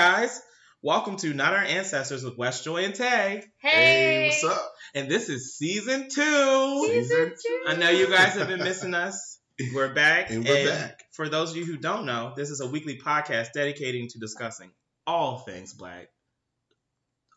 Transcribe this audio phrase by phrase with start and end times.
[0.00, 0.40] guys,
[0.80, 3.44] welcome to Not Our Ancestors with Wes Joy and Tay.
[3.58, 4.72] Hey, what's up?
[4.94, 6.86] And this is season two.
[6.88, 7.60] Season two.
[7.68, 9.38] I know you guys have been missing us.
[9.74, 10.30] We're back.
[10.30, 11.00] And we're back.
[11.12, 14.70] For those of you who don't know, this is a weekly podcast dedicating to discussing
[15.06, 16.08] all things black.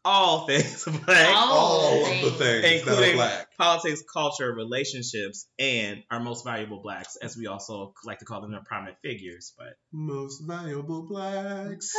[0.05, 1.35] All things black.
[1.35, 2.23] All All of things.
[2.23, 3.47] the things that are including black.
[3.57, 8.51] politics, culture, relationships, and our most valuable blacks, as we also like to call them,
[8.51, 9.51] their prominent figures.
[9.57, 11.91] But Most valuable blacks.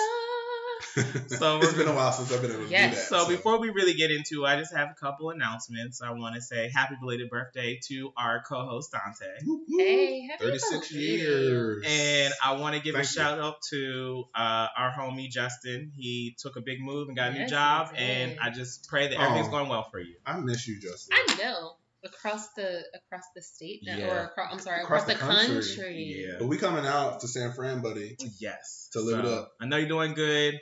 [1.27, 3.09] so it's we're been a while since I've been able to Yes.
[3.09, 3.23] do that.
[3.25, 6.01] So before we really get into, it, I just have a couple announcements.
[6.03, 9.81] I want to say happy belated birthday to our co-host Dante, Whoop, whoop.
[9.81, 10.97] Hey, happy 36 birthday.
[10.97, 11.85] years.
[11.87, 13.13] and I want to give Thank a you.
[13.15, 15.91] shout out to uh, our homie Justin.
[15.97, 18.89] He took a big move and got a new Yes, he job, and I just
[18.89, 19.51] pray that everything's Oh.
[19.51, 20.15] going well for you.
[20.25, 21.17] I miss you, Justin.
[21.19, 24.07] I know across the across the state now, Yeah.
[24.15, 25.77] or across, I'm sorry, Across across, the the country.
[25.77, 26.25] country.
[26.29, 26.35] Yeah.
[26.39, 28.17] But we coming out to San Fran, buddy.
[28.39, 28.91] Yes.
[28.93, 29.53] To live it up.
[29.61, 30.61] I know you're doing good.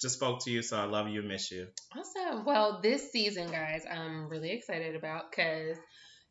[0.00, 1.68] Just spoke to you, so I love you and miss you.
[1.96, 2.44] Awesome.
[2.44, 5.76] Well, this season, guys, I'm really excited about because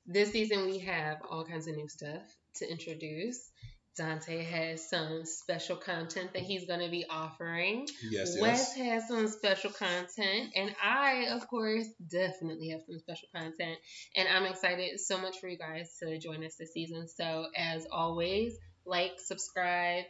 [0.05, 2.23] this season we have all kinds of new stuff
[2.57, 3.49] to introduce.
[3.97, 7.88] Dante has some special content that he's going to be offering.
[8.09, 8.88] Yes, Wes yes.
[8.88, 13.77] has some special content, and I, of course, definitely have some special content.
[14.16, 17.07] And I'm excited so much for you guys to join us this season.
[17.09, 20.05] So, as always, like, subscribe,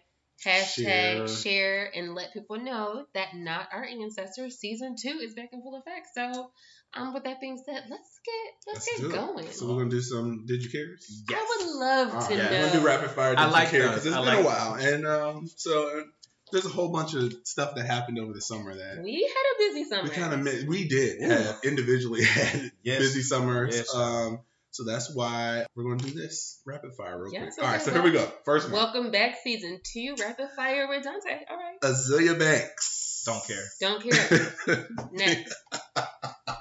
[0.45, 1.27] hashtag, Share.
[1.27, 5.75] share, and let people know that Not Our Ancestors season two is back in full
[5.79, 6.07] effect.
[6.15, 6.51] So,
[6.93, 9.15] um, with that being said, let's get let's, Let's get do it.
[9.15, 9.51] going.
[9.51, 11.23] So we're gonna do some Did You Cares?
[11.29, 11.39] Yes.
[11.41, 12.49] I would love All to right, know.
[12.51, 13.29] We're gonna do rapid fire.
[13.31, 13.87] Did I like you care?
[13.89, 16.03] Because it's I been like a while, and um, so
[16.51, 19.69] there's a whole bunch of stuff that happened over the summer that we had a
[19.69, 20.03] busy summer.
[20.03, 21.29] we kind of we did Ooh.
[21.29, 22.99] have individually had Yes.
[22.99, 23.73] busy summers.
[23.75, 23.95] Yes.
[23.95, 24.39] Um,
[24.71, 27.65] so that's why we're going to do this rapid fire real Yes, quick.
[27.65, 28.25] All right, okay, so here we go.
[28.45, 31.39] First one, Welcome back, season two, rapid fire with Dante.
[31.49, 31.79] All right.
[31.81, 33.23] Azealia Banks.
[33.25, 33.63] Don't care.
[33.79, 34.87] Don't care.
[35.11, 35.53] Next.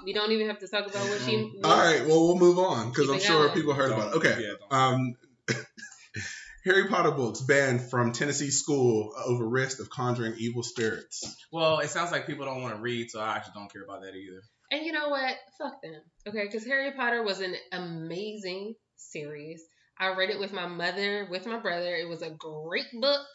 [0.04, 1.37] We don't even have to talk about what she.
[1.65, 3.54] All right, well we'll move on because I'm sure going.
[3.54, 4.16] people heard about it.
[4.19, 5.15] Okay, Yeah, um,
[6.65, 11.25] Harry Potter books banned from Tennessee school over risk of conjuring evil spirits.
[11.50, 14.03] well, it sounds like people don't want to read, so I actually don't care about
[14.03, 14.43] that either.
[14.70, 15.34] And you know what?
[15.58, 16.00] Fuck them.
[16.28, 19.62] Okay, because Harry Potter was an amazing series.
[19.98, 21.94] I read it with my mother, with my brother.
[21.94, 23.26] It was a great book.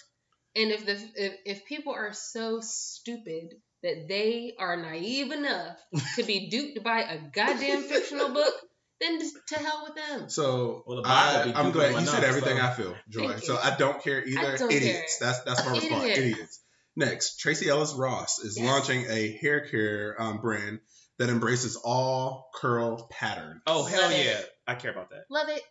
[0.56, 5.78] And if the if, if people are so stupid that they are naive enough
[6.16, 8.54] to be duped by a goddamn fictional book,
[9.02, 10.30] then just to hell with them.
[10.30, 13.36] So Well, the I, be I'm glad you enough, said everything so- I feel, Joy.
[13.38, 14.58] So I don't care either.
[14.58, 15.18] Don't Idiots.
[15.20, 15.28] care.
[15.28, 16.04] That's that's my response.
[16.06, 16.20] Idiots.
[16.20, 16.60] Idiots.
[16.96, 18.66] Next, Tracee Ellis Ross is Yes.
[18.66, 20.80] launching a hair care um, brand
[21.20, 23.62] that embraces all curl patterns.
[23.68, 24.26] Oh hell Love it.
[24.26, 25.24] yeah, I care about that.
[25.30, 25.62] Love it.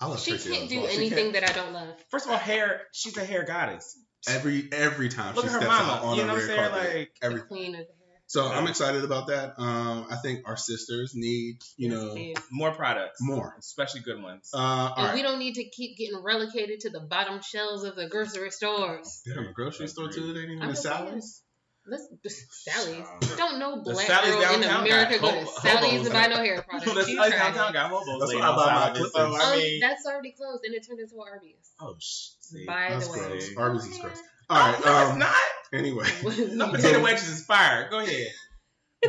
[0.00, 0.90] I love She Tracee can't do Ross.
[0.90, 1.94] She anything can't- that I don't love.
[2.10, 2.82] First of all, hair.
[2.92, 3.98] She's a hair goddess.
[4.28, 6.46] every every time Look she at her steps out on You a know what red
[6.48, 6.70] saying?
[6.70, 7.08] carpet.
[7.22, 7.94] Like, The queen of the hair.
[8.26, 8.58] So Yeah.
[8.58, 9.54] I'm excited about that.
[9.58, 12.36] Um, I think our sisters need you know Please.
[12.52, 13.56] more products, more.
[13.58, 14.50] especially good ones.
[14.54, 15.14] Uh, all And right.
[15.14, 19.22] we don't need to keep getting relegated to the bottom shelves of the grocery stores.
[19.24, 20.32] Damn, a grocery store too.
[20.32, 20.96] They ain't even I'm the just saying.
[21.06, 21.42] Sally's.
[21.90, 22.06] Let's
[22.50, 23.06] Sally's.
[23.36, 26.26] Don't know black Sally's girl in America got go to hobo- Sally's hobos to buy
[26.26, 26.86] no hair products.
[26.86, 27.72] You Sally's tried downtown it.
[27.72, 28.94] got hobos That's laying where I buy my outside.
[28.96, 29.14] Clippers.
[29.16, 31.70] I Um, mean, that's already closed and it turned into Arby's.
[31.80, 32.66] oh shit.
[32.66, 33.50] By That's the way, gross.
[33.56, 34.02] Oh, Arby's is yeah.
[34.02, 34.18] gross.
[34.50, 34.84] All right.
[34.84, 35.34] no, um, it's not.
[35.72, 36.06] Anyway,
[36.56, 37.88] No potato wedges is fire.
[37.90, 38.26] Go ahead.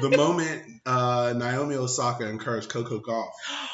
[0.01, 3.29] the moment uh, Naomi Osaka encouraged Coco Gauff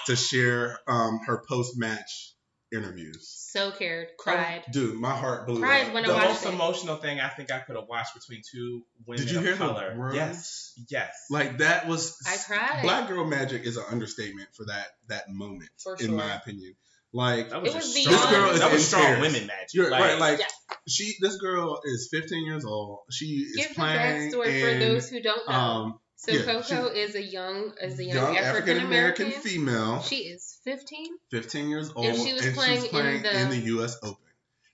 [0.05, 2.33] to share um, her post-match
[2.75, 3.27] interviews.
[3.29, 4.63] So cared, cried.
[4.71, 5.93] Dude, my heart blew Cried up.
[5.93, 6.49] when I the watched most it.
[6.53, 9.55] emotional thing I think I could have watched between two women Did you of hear
[9.55, 9.93] color.
[9.93, 10.15] the words?
[10.15, 11.25] Yes, yes.
[11.29, 12.81] Like that was I cried.
[12.83, 16.15] Black girl magic is an understatement for that that moment, For in sure.
[16.17, 16.75] my opinion.
[17.13, 18.13] Like That was, It was strong.
[18.15, 19.21] This girl is that was strong tears.
[19.21, 19.73] women magic.
[19.73, 20.75] you're like, right, like Yeah.
[20.85, 22.99] she, this girl is 15 years old.
[23.09, 25.55] She is Give the playing backstory for those who don't know.
[25.55, 29.41] um, so yeah, Coco is a young, is a young, young African African American American.
[29.41, 30.01] female.
[30.01, 31.07] She is 15.
[31.31, 33.97] 15 years old, And she was playing in playing the- in the U.S.
[34.03, 34.17] Open.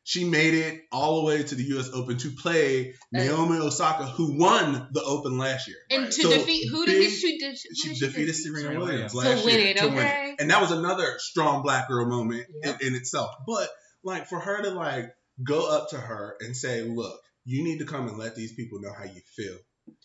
[0.03, 1.89] She made it all the way to the U.S.
[1.93, 5.77] Open to play Uh, Naomi Osaka, who won the Open last year.
[5.91, 6.11] And Right.
[6.11, 7.51] to So, defeat who did big- she did?
[7.51, 8.43] who She did defeated defeat?
[8.43, 9.35] Serena Serena Williams Williams.
[9.35, 9.99] last To win year it, to win it.
[9.99, 10.35] okay.
[10.39, 12.81] and that was another strong black girl moment Yep.
[12.81, 13.29] in, in itself.
[13.45, 13.69] But
[14.03, 15.05] like for her to like
[15.43, 18.79] go up to her and say, "Look, you need to come and let these people
[18.81, 19.57] know how you feel.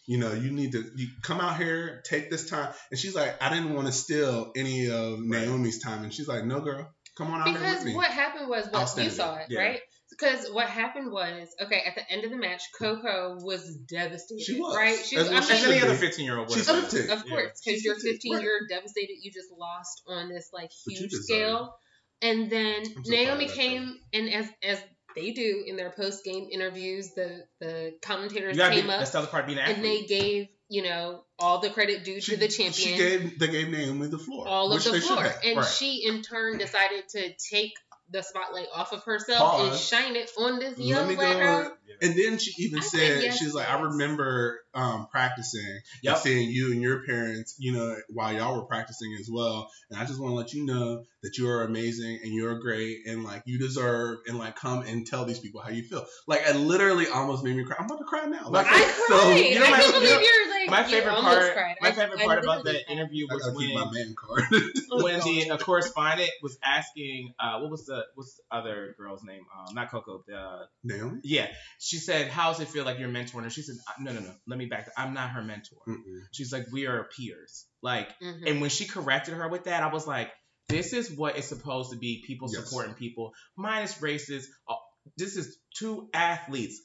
[0.07, 3.43] You know, you need to you come out here, take this time." And she's like,
[3.43, 7.31] "I didn't want to steal any of Naomi's time." And she's like, "No, girl, come
[7.31, 9.61] on out here Because with me." what happened was what you saw it, Yeah.
[9.61, 9.81] right?
[10.09, 14.41] Because what happened was okay at the end of the match, Coco was devastated.
[14.43, 14.75] She was.
[14.77, 14.97] right.
[15.05, 15.29] She was.
[15.29, 17.29] well I she As mean, any other 15 year old would She's have of, of
[17.29, 18.43] course, because She's you're 15, 15, right.
[18.45, 19.17] you're devastated.
[19.21, 21.75] You just lost on this like But you huge scale.
[22.23, 24.83] And then so Naomi came and as as
[25.17, 27.15] they do in their post game interviews.
[27.15, 29.85] The the commentators You gotta be, came up that's the other part being an and
[29.85, 32.73] they gave you know all the credit due to the champion.
[32.73, 34.47] She gave they gave Naomi the floor.
[34.47, 35.27] all of the floor.
[35.45, 35.67] And right.
[35.67, 37.73] she in turn decided to take
[38.11, 41.39] the spotlight off of herself and shine it on this Let young me black go.
[41.39, 41.73] girl.
[42.03, 46.15] And then she even I said, said yes, she's like, I remember um, practicing Yep.
[46.15, 49.71] and seeing you and your parents, you know, while y'all were practicing as well.
[49.91, 53.07] And I just want to let you know that you are amazing and you're great
[53.07, 56.05] and like you deserve and like come and tell these people how you feel.
[56.27, 57.77] Like, it literally almost made me cry.
[57.79, 58.51] I'm about to cry now.
[58.51, 58.93] Like, I cried.
[59.09, 61.77] so, you know I my- can't believe you know, you're like My favorite part, cried.
[61.81, 64.45] my favorite I part about literally that interview was gotta my when man card.
[64.91, 69.43] when the uh, correspondent was asking, uh, what was the what's the other girl's name?
[69.57, 70.23] Um, not Coco.
[70.27, 71.21] The Naomi?
[71.25, 71.49] yeah,
[71.79, 74.21] she said, "How does it feel like you're mentoring her?" She said, "Uh, "No, no,
[74.21, 74.35] no.
[74.47, 74.89] Let me back.
[74.97, 76.21] I'm not her mentor." Mm-mm.
[76.33, 78.47] She's like, "We are peers." Like, Mhm.
[78.51, 80.31] and when she corrected her with that, I was like,
[80.69, 82.23] "This is what it's supposed to be.
[82.27, 82.65] People Yes.
[82.65, 84.49] supporting people, minus races.
[84.69, 84.75] Uh,
[85.17, 86.81] This is two athletes,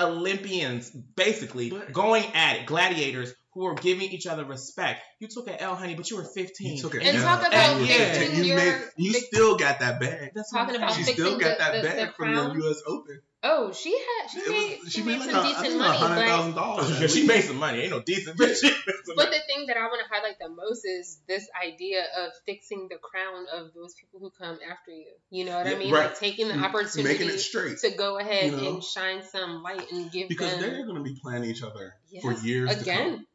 [0.00, 5.00] Olympians, basically But- going at it, gladiators." Who are giving each other respect.
[5.18, 6.76] You took an L, honey, but you were 15.
[6.76, 7.02] You took it.
[7.04, 7.38] And down.
[7.40, 7.94] talk about you, yeah.
[7.96, 10.32] and you, your- made, you fix- still got that bag.
[10.34, 12.58] That's Talking about She still got the- that the- bag the from crown.
[12.58, 12.82] the U.S.
[12.86, 13.22] Open.
[13.48, 15.78] Oh, she had she It was- made she, made, like some a- I decent think
[15.78, 17.00] money, like but dollars.
[17.00, 17.80] Yeah, she made some money.
[17.82, 20.38] Ain't no decent, but she made some But the thing that I want to highlight
[20.40, 24.90] the most is this idea of fixing the crown of those people who come after
[24.90, 25.12] you.
[25.30, 25.92] You know what Yeah, I mean?
[25.92, 26.06] right.
[26.06, 28.74] Like taking the opportunity making it straight to go ahead You know?
[28.74, 31.94] and shine some light and give because them they're going to be playing each other
[32.22, 32.82] for Yes, years to come.
[32.82, 33.26] again.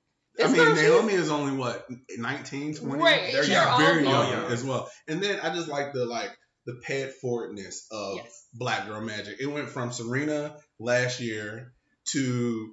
[0.44, 1.86] I mean, Naomi is only what
[2.18, 3.02] 19, 20?
[3.04, 4.30] Right, They're they're young, very young.
[4.32, 4.90] young as well.
[5.08, 6.32] And then I just like the like
[6.66, 8.46] the ped forwardness of Yes.
[8.54, 9.38] Black Girl Magic.
[9.40, 11.74] It went from Serena last year
[12.12, 12.72] to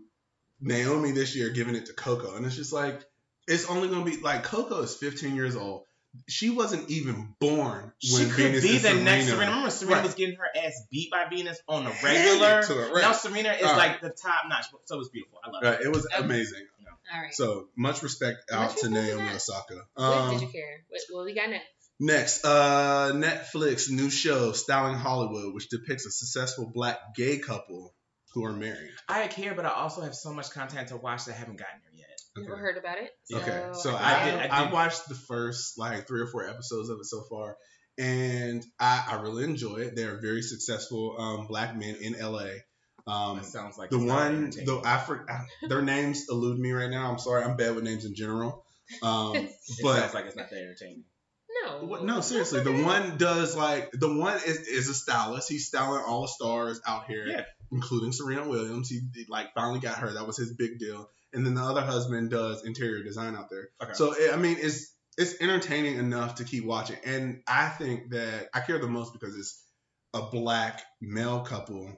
[0.61, 3.01] Naomi this year, giving it to Coco, and it's just like
[3.47, 5.85] it's only going to be like Coco is 15 years old.
[6.27, 9.51] She wasn't even born She could Venus be and the next Serena- Serena.
[9.51, 10.05] Remember, Serena Right.
[10.05, 12.63] was getting her ass beat by Venus on a regular.
[12.63, 13.03] to her, right.
[13.03, 13.93] Now Serena is All right.
[13.93, 14.67] like the top notch.
[14.87, 15.39] So it was beautiful.
[15.45, 15.67] I love it.
[15.67, 16.25] Right, it was Okay.
[16.25, 16.67] amazing.
[17.15, 17.33] All right.
[17.35, 19.37] So much respect out Much to Naomi that.
[19.37, 19.87] Osaka.
[19.95, 20.85] what Um, did you care?
[20.89, 21.67] What, what we got next?
[22.01, 27.93] Next, uh, Netflix new show Styling Hollywood, which depicts a successful black gay couple
[28.35, 28.93] who are married.
[29.09, 31.81] I care, but I also have so much content to watch that I haven't gotten
[31.83, 32.21] here yet.
[32.37, 32.61] Never Okay.
[32.61, 33.11] heard about it.
[33.25, 36.49] So Okay, so I I, did- I, I watched the first like three or four
[36.49, 37.57] episodes of it so far,
[37.99, 39.97] and I, I really enjoy it.
[39.97, 42.51] They're very successful um, black men in LA.
[43.09, 45.27] Um, That sounds like the one, the I, for,
[45.69, 47.11] their names elude me right now.
[47.11, 48.65] I'm sorry, I'm bad with names in general.
[49.03, 49.53] Um, it
[49.83, 51.05] but sounds like it's not that entertaining.
[51.81, 51.85] No.
[51.87, 52.63] What, no, seriously.
[52.63, 55.49] The one does like the one is, is a stylist.
[55.49, 57.43] He's styling all the stars out here, Yeah.
[57.73, 58.89] including Serena Williams.
[58.89, 60.13] He, he, like finally got her.
[60.15, 61.09] That was his big deal.
[61.33, 63.69] And then the other husband does interior design out there.
[63.83, 63.93] Okay.
[63.95, 66.97] So it, I mean, it's it's entertaining enough to keep watching.
[67.05, 69.63] And I think that I care the most because it's
[70.15, 71.93] a black male couple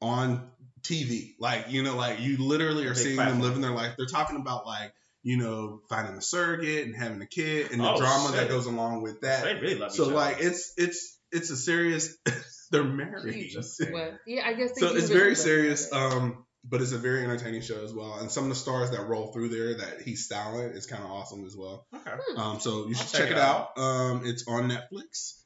[0.00, 0.50] on
[0.82, 1.34] TV.
[1.38, 3.38] Like you know, like you literally are Big seeing platform.
[3.40, 3.94] them living their life.
[3.96, 4.92] They're talking about like
[5.24, 8.36] you know finding a surrogate and having a kid and the Oh, drama shit.
[8.36, 9.42] that goes along with that.
[9.42, 10.14] they really love So each other.
[10.16, 12.16] like it's it's it's a serious.
[12.70, 13.32] they're married.
[13.34, 13.80] Jesus.
[13.92, 14.70] Well, yeah, I guess.
[14.74, 15.92] They so it's really very serious.
[15.92, 18.18] Um, but it's a very entertaining show as well.
[18.20, 21.10] And some of the stars that roll through there that he's styling is kind of
[21.10, 21.86] awesome as well.
[21.94, 22.12] okay.
[22.38, 23.76] Um, so you I'll should check check, it it out.
[23.76, 25.40] Um, it's on Netflix.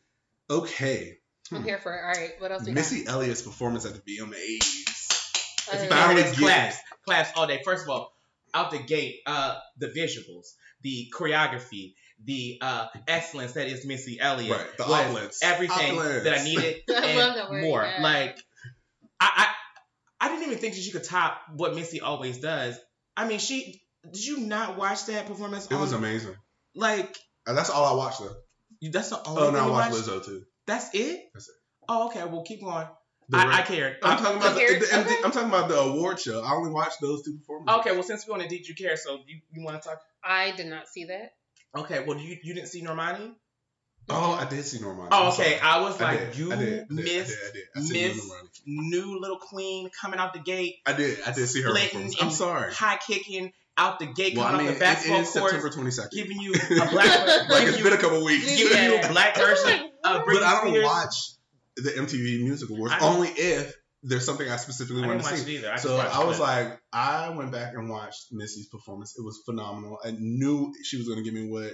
[0.50, 1.18] Okay,
[1.52, 2.00] I'm here for it.
[2.02, 4.56] All right, what else we Missy Elliott's performance at the VMAs.
[4.61, 6.37] It's Uh, finally class.
[6.38, 7.61] get claps, claps all day.
[7.64, 8.12] First of all,
[8.59, 10.47] out the gate, uh, the visuals,
[10.83, 15.38] the choreography, the uh, excellence that is Missy Elliott, Right, the was opulence.
[15.43, 16.25] everything Opulence.
[16.25, 17.83] that I needed I and love that word, more.
[17.85, 18.03] yeah.
[18.03, 18.38] Like,
[19.21, 19.47] I,
[20.21, 22.79] I, I didn't even think that she could top what Missy always does.
[23.17, 23.81] I mean, she.
[24.12, 25.67] Did you not watch that performance?
[25.71, 26.35] It was amazing.
[26.75, 27.17] like.
[27.47, 28.35] Uh, that's all I watched though.
[28.81, 30.09] you- That's the only Oh thing no, I watched watched?
[30.09, 30.43] Lizzo too.
[30.67, 31.25] That's it.
[31.35, 31.55] That's it.
[31.88, 32.25] Oh, okay.
[32.25, 32.87] Well, keep going.
[33.30, 33.97] The I, I rest- cared.
[34.02, 35.16] I'm talking about the, the, the- okay.
[35.25, 36.40] I'm talking about the award show.
[36.42, 37.78] I only watched those two performances.
[37.80, 40.00] Okay, well, since we're on the Did You Care, so you, you want to talk?
[40.25, 41.32] I did not see that.
[41.76, 43.32] Okay, well, you you didn't see Normani?
[44.11, 45.08] Oh, I did see Normani.
[45.12, 45.58] Oh, okay.
[45.62, 46.38] I was I like, did.
[46.38, 46.68] you I did.
[46.68, 46.90] I did.
[46.90, 47.62] missed I did.
[47.76, 47.85] I did.
[47.85, 48.32] I seen miss-
[48.66, 51.18] new little queen coming out the gate, I did.
[51.26, 52.16] I did see her Splitting performance.
[52.23, 52.73] I'm sorry.
[52.73, 55.50] high kicking out the gate, Well, I coming mean, off it the basketball is court,
[55.50, 56.11] September 22nd.
[56.11, 56.90] giving you a black,
[57.28, 58.56] like giving it's you, been a couple weeks.
[58.56, 60.85] giving you a black version Like, uh, of but I don't Spears.
[60.85, 61.14] watch
[61.82, 65.44] the MTV Music Awards only if there's something I specifically I want didn't to watch
[65.44, 65.56] see.
[65.56, 65.73] it either.
[65.73, 66.42] I so I was it.
[66.42, 69.14] like, I went back and watched Missy's performance.
[69.18, 69.99] It was phenomenal.
[70.04, 71.73] I knew she was going to give me what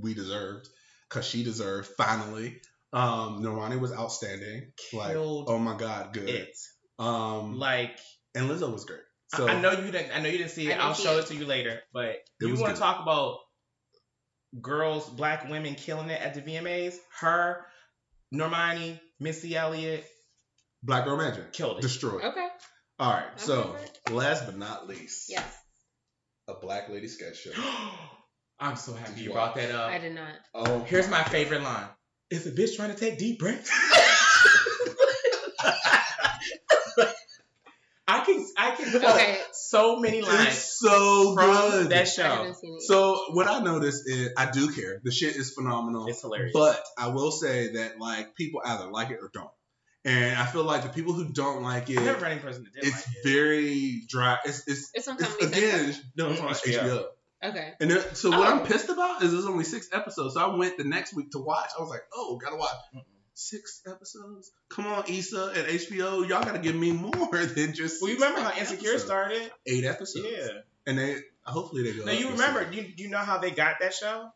[0.00, 0.66] we deserved
[1.08, 2.60] because she deserved finally.
[2.92, 4.72] Um, Normani was outstanding.
[4.94, 6.28] Like, Killed oh my god, good.
[6.28, 6.56] it.
[6.98, 7.98] Um, Like,
[8.34, 9.00] and Lizzo was great.
[9.34, 10.16] So I know you didn't.
[10.16, 10.78] I know you didn't see it.
[10.78, 11.24] I'll show it.
[11.24, 11.80] it to you later.
[11.92, 12.06] But
[12.40, 13.36] It you want to talk about
[14.58, 16.94] girls, black women killing it at the VMAs?
[17.20, 17.66] Her,
[18.34, 20.04] Normani, Missy Elliott.
[20.82, 21.52] Black Girl Magic.
[21.52, 21.82] Killed it.
[21.82, 22.22] Destroyed.
[22.22, 22.46] Okay.
[22.98, 23.24] All right.
[23.32, 23.76] I'm So
[24.08, 25.44] over last but not least, Yes.
[26.48, 27.50] a Black Lady sketch show.
[28.60, 29.90] I'm so happy Did you you brought that up.
[29.90, 30.32] I did not.
[30.54, 31.86] Oh, Here's my favorite line.
[32.30, 33.70] Is a bitch trying to take deep breaths?
[38.58, 39.38] I can I can quote Okay.
[39.52, 41.88] so many lines It's so from good.
[41.90, 42.22] that I show.
[42.24, 42.82] haven't seen it.
[42.82, 45.00] So what I noticed is I do care.
[45.04, 46.06] The shit is phenomenal.
[46.08, 46.52] It's hilarious.
[46.52, 49.50] But I will say that like people either like it or don't.
[50.04, 52.72] And I feel like the people who don't like it, I never read person that
[52.72, 53.28] didn't it's like it.
[53.28, 54.38] very dry.
[54.44, 56.82] It's it's, It's on it's Comedy again no, it's on HBO.
[56.82, 57.04] HBO.
[57.44, 57.72] Okay.
[57.80, 58.52] And then, so what Oh.
[58.52, 60.34] I'm pissed about is there's only six episodes.
[60.34, 61.68] So I went the next week to watch.
[61.78, 63.02] I was like, oh, gotta watch Mm-mm.
[63.40, 64.50] Six episodes.
[64.68, 68.02] Come on, Issa and HBO, y'all gotta give me more than just.
[68.02, 69.04] Well, you remember how Insecure episodes.
[69.04, 69.50] started?
[69.64, 70.26] Eight episodes.
[70.28, 70.48] Yeah.
[70.88, 72.04] And they hopefully they go.
[72.04, 72.66] No, up you remember?
[72.70, 72.74] season.
[72.96, 74.28] You you know how they got that show?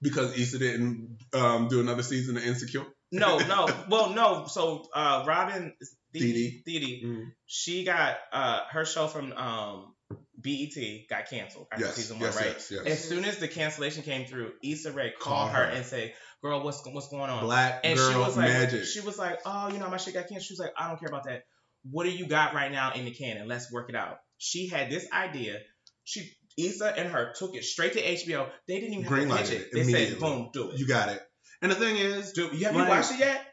[0.00, 2.86] because Issa didn't um, do another season of Insecure.
[3.10, 3.68] No, no.
[3.90, 4.46] well, no.
[4.46, 5.74] So uh, Robin
[6.12, 6.64] Thede,
[7.04, 7.32] Mm.
[7.46, 9.94] she got uh, her show from um,
[10.40, 10.72] BET
[11.10, 12.46] got canceled after Yes, season one, yes, right?
[12.46, 12.86] yes, yes.
[12.86, 15.70] As soon as the cancellation came through, Issa Rae Call called her her.
[15.72, 18.84] and say, "Girl, what's what's going on?" Black and girl she was like, magic.
[18.84, 20.98] she was like, "Oh, you know, my shit got canceled." She was like, "I don't
[20.98, 21.44] care about that.
[21.90, 23.36] What do you got right now in the can?
[23.36, 25.58] And Let's work it out." She had this idea.
[26.04, 28.48] She Issa and her took it straight to HBO.
[28.66, 29.72] They didn't even have to pitch it it.
[29.72, 31.20] They said, "Boom, do it." you got it.
[31.62, 32.84] And the thing is, do you have Right.
[32.84, 33.44] you watched it yet?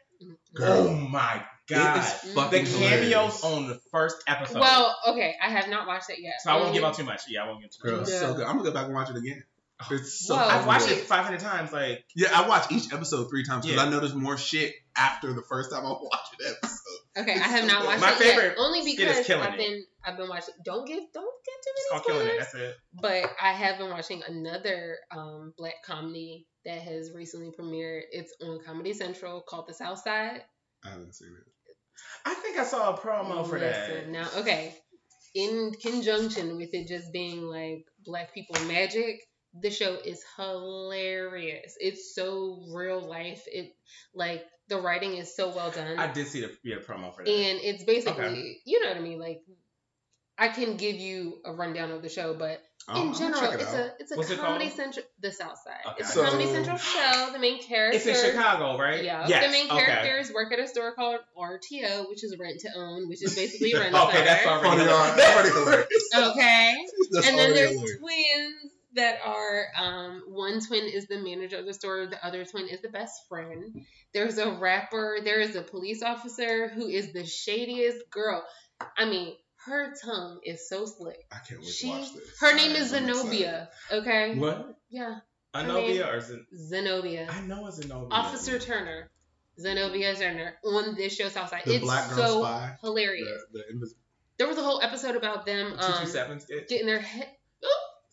[0.54, 0.88] Girl.
[0.88, 1.98] Oh my it god!
[1.98, 3.44] is The the cameos hilarious.
[3.44, 4.60] on the first episode.
[4.60, 5.34] Well, okay.
[5.42, 6.34] I have not watched it yet.
[6.40, 7.22] so I won't give out too much.
[7.28, 8.08] Yeah, I won't give too Girl, much.
[8.08, 8.44] it's so good.
[8.46, 9.42] I'm gonna go back and watch it again.
[9.90, 10.36] It's so.
[10.36, 10.42] Whoa.
[10.42, 11.72] I've watched it 500 times.
[11.72, 13.86] Like, Yeah, I watch each episode three times because Yeah.
[13.86, 16.80] I noticed more shit after the first time I watch an episode.
[17.18, 17.86] Okay, I have so not good.
[17.88, 18.54] watched My it favorite yet.
[18.58, 19.58] Only skit is because Killing I've It.
[19.58, 20.54] been I've been watching.
[20.64, 22.46] Don't give don't get it's too called many killing it.
[22.48, 22.52] spoilers.
[22.52, 22.76] That's it.
[23.00, 28.00] But I have been watching another um, black comedy that has recently premiered.
[28.12, 30.42] It's on Comedy Central called The South Side.
[30.84, 31.74] I haven't seen it.
[32.24, 34.08] I think I saw a promo for that.
[34.10, 34.74] Now, okay,
[35.34, 39.20] in conjunction with it just being like black people magic,
[39.62, 41.76] the show is hilarious.
[41.80, 43.44] It's so real life.
[43.46, 43.74] It
[44.14, 45.98] like the writing is so well done.
[45.98, 47.30] I did see the yeah, promo for that.
[47.30, 48.56] and it's basically Okay.
[48.64, 49.18] you know what I mean.
[49.18, 49.42] Like
[50.38, 53.72] I can give you a rundown of the show, but I'll- in general, it it's
[53.72, 53.74] out.
[53.80, 54.76] a it's a What's comedy called?
[54.76, 55.06] central.
[55.20, 55.80] The South Side.
[55.86, 55.96] Okay.
[56.00, 57.30] It's So- a comedy central show.
[57.32, 57.96] The main character.
[57.96, 59.02] it's in Chicago, right?
[59.02, 59.46] Yeah, Yes.
[59.46, 59.84] the main okay.
[59.84, 63.74] characters work at a store called RTO, which is rent to own, which is basically
[63.80, 66.10] rent Okay, that's already that's already hilarious.
[66.14, 66.74] Okay.
[67.12, 67.98] That's and then there's hilarious.
[67.98, 72.68] twins that are um one twin is the manager of the store the other twin
[72.68, 77.24] is the best friend there's a rapper there is a police officer who is the
[77.24, 78.44] shadiest girl
[78.98, 79.34] i mean
[79.64, 82.38] her tongue is so slick I can't wait she to watch this.
[82.40, 84.76] her name I is zenobia okay What?
[84.90, 85.18] yeah
[85.54, 88.08] Anovia or Zen- zenobia I know it's Anovia.
[88.10, 89.10] officer turner
[89.58, 92.76] zenobia turner on this show southside The it's Black Girl so Spy.
[92.82, 93.90] hilarious The, the
[94.38, 96.68] there was a whole episode about them um two seven skit.
[96.68, 97.28] getting their head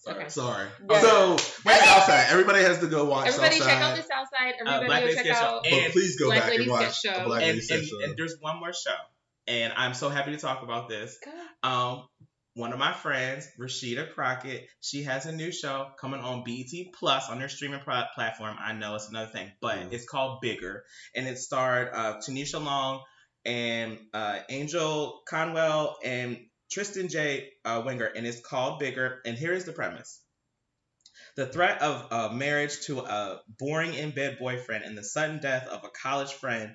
[0.03, 0.17] Sorry.
[0.19, 0.29] okay.
[0.29, 0.67] Sorry.
[0.89, 1.01] Yeah.
[1.01, 2.25] So, Southside.
[2.29, 3.73] Everybody has to go watch Everybody Southside.
[3.73, 4.53] check out the South Side.
[4.59, 5.43] Everybody Black go Lady check Sketch Show.
[5.45, 5.63] out.
[5.69, 7.21] but please go Black back Lady and watch Sketch Show.
[7.21, 8.03] a Black and, Lady and, Sketch Show.
[8.03, 8.95] and there's one more show,
[9.47, 11.17] and I'm so happy to talk about this.
[11.63, 12.03] Um,
[12.55, 16.67] one of my friends, Rashida Crockett, she has a new show coming on BET
[16.99, 18.55] Plus on their streaming pro- platform.
[18.59, 19.93] I know it's another thing, but Mm.
[19.93, 20.83] it's called Bigger,
[21.15, 23.01] and it starred uh, Tanisha Long
[23.45, 26.37] and uh, Angell Conwell and
[26.73, 27.51] Tristan J.
[27.63, 29.21] Uh, Winger, and it's called Bigger.
[29.25, 30.19] And here is the premise.
[31.35, 35.67] The threat of uh, marriage to a boring in bed boyfriend and the sudden death
[35.67, 36.71] of a college friend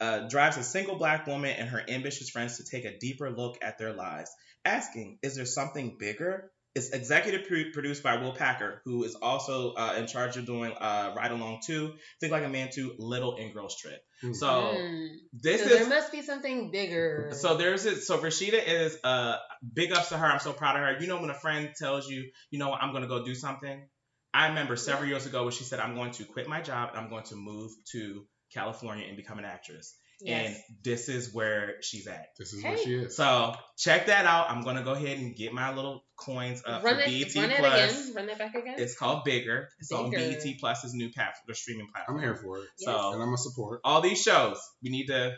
[0.00, 3.58] uh, drives a single black woman and her ambitious friends to take a deeper look
[3.62, 4.30] at their lives,
[4.64, 6.50] asking, Is there something bigger?
[6.74, 11.12] It's executive produced by Will Packer, who is also uh, in charge of doing uh,
[11.14, 14.00] Ride Along 2, Think Like a Man 2, Little and Girls Trip.
[14.22, 14.32] Hmm.
[14.32, 14.46] So
[14.78, 15.08] Mm.
[15.34, 17.30] this So is there must be something bigger.
[17.32, 18.02] so there's it.
[18.02, 19.36] So Rashida is uh
[19.74, 20.26] big ups to her.
[20.26, 21.00] I'm so proud of her.
[21.02, 23.86] You know when a friend tells you, you know, I'm gonna go do something.
[24.32, 26.98] I remember several years ago when she said, I'm going to quit my job and
[26.98, 29.94] I'm going to move to California and become an actress.
[30.24, 30.54] Yes.
[30.54, 32.26] And this is where she's at.
[32.38, 32.70] This is Hey.
[32.70, 33.16] what she is.
[33.16, 34.50] So check that out.
[34.50, 37.50] I'm gonna go ahead and get my little coins up run for it, BET run
[37.50, 37.90] it Plus.
[38.06, 38.14] again.
[38.14, 38.74] Run it back again.
[38.78, 39.68] It's called Bigger.
[39.80, 40.38] It's on Bigger.
[40.42, 42.18] BET Plus's new platform, the streaming platform.
[42.18, 42.68] I'm here for it.
[42.78, 42.86] Yes.
[42.86, 43.80] So And I'm going to support.
[43.84, 45.36] all these shows, we need to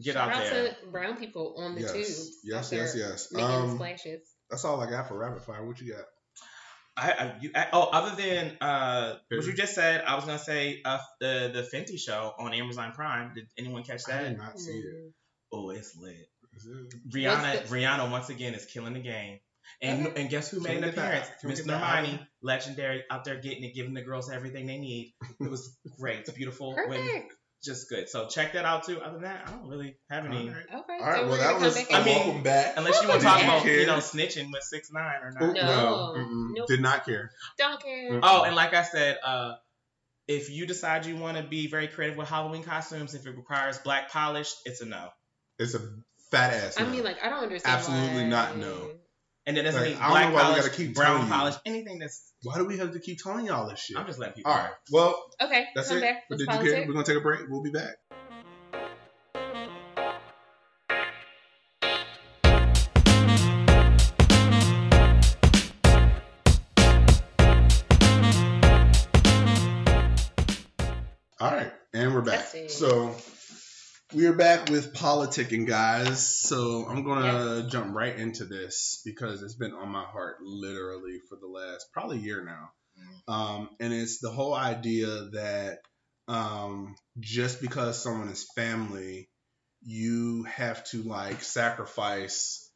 [0.00, 0.68] get Shout out there.
[0.82, 1.92] to brown people on the Yes.
[1.92, 2.36] tubes.
[2.44, 3.28] Yes, yes, yes.
[3.32, 4.20] Making Um, splashes.
[4.50, 5.64] That's all I got for rapid fire.
[5.66, 6.04] What you got?
[6.96, 10.38] I, I, you, I oh other than uh what you just said, I was gonna
[10.38, 13.32] say uh the the Fenty show on Amazon Prime.
[13.34, 14.28] Did anyone catch I that?
[14.28, 15.12] did not see it.
[15.52, 16.28] Oh, it's lit.
[16.52, 17.10] It?
[17.10, 19.40] Rihanna the- Rihanna once again is killing the game.
[19.80, 20.20] And Okay.
[20.20, 21.26] and guess who Can made an appearance?
[21.40, 25.14] can we Miss Normani, legendary, out there getting it, giving the girls everything they need.
[25.40, 26.20] It was great.
[26.20, 26.74] It's beautiful.
[26.74, 27.34] When Perfect.
[27.62, 28.08] Just good.
[28.08, 29.00] So check that out too.
[29.00, 30.48] Other than that, I don't really have any.
[30.48, 30.64] All right.
[30.74, 30.98] Okay.
[31.04, 32.74] All so Well, that was back a I mean- welcome back.
[32.76, 33.80] Unless you want to talk about care?
[33.80, 35.54] you know snitching with six nine or not.
[35.54, 36.14] No.
[36.18, 36.48] mm-mm.
[36.56, 36.68] Nope.
[36.68, 37.30] Did not care.
[37.58, 38.20] Don't care.
[38.22, 39.54] Oh, and like I said, uh,
[40.28, 43.78] if you decide you want to be very creative with Halloween costumes, if it requires
[43.78, 45.08] black polish, it's a no.
[45.58, 45.80] It's a
[46.30, 46.80] fat ass.
[46.80, 47.76] I mean, like, I don't understand.
[47.76, 48.90] Absolutely why- not, no.
[49.44, 52.32] And then doesn't Like, mean black know polish, gotta keep brown telling polish, anything that's.
[52.42, 53.98] why do we have to keep telling y'all this shit?
[53.98, 54.52] I'm just letting people.
[54.52, 54.64] All know.
[54.64, 54.72] right.
[54.92, 56.02] Well, Okay, that's come it.
[56.02, 56.22] back.
[56.30, 56.86] But did you care?
[56.86, 57.40] We're gonna take a break.
[57.48, 57.96] We'll be back.
[71.40, 72.44] All right, and we're back.
[72.68, 73.14] So
[74.14, 76.26] we are back with politicking, guys.
[76.38, 81.36] So I'm gonna jump right into this because it's been on my heart literally for
[81.36, 82.70] the last probably year now.
[83.32, 85.78] Um, and it's the whole idea that
[86.28, 89.28] um, just because someone is family,
[89.82, 92.70] you have to like sacrifice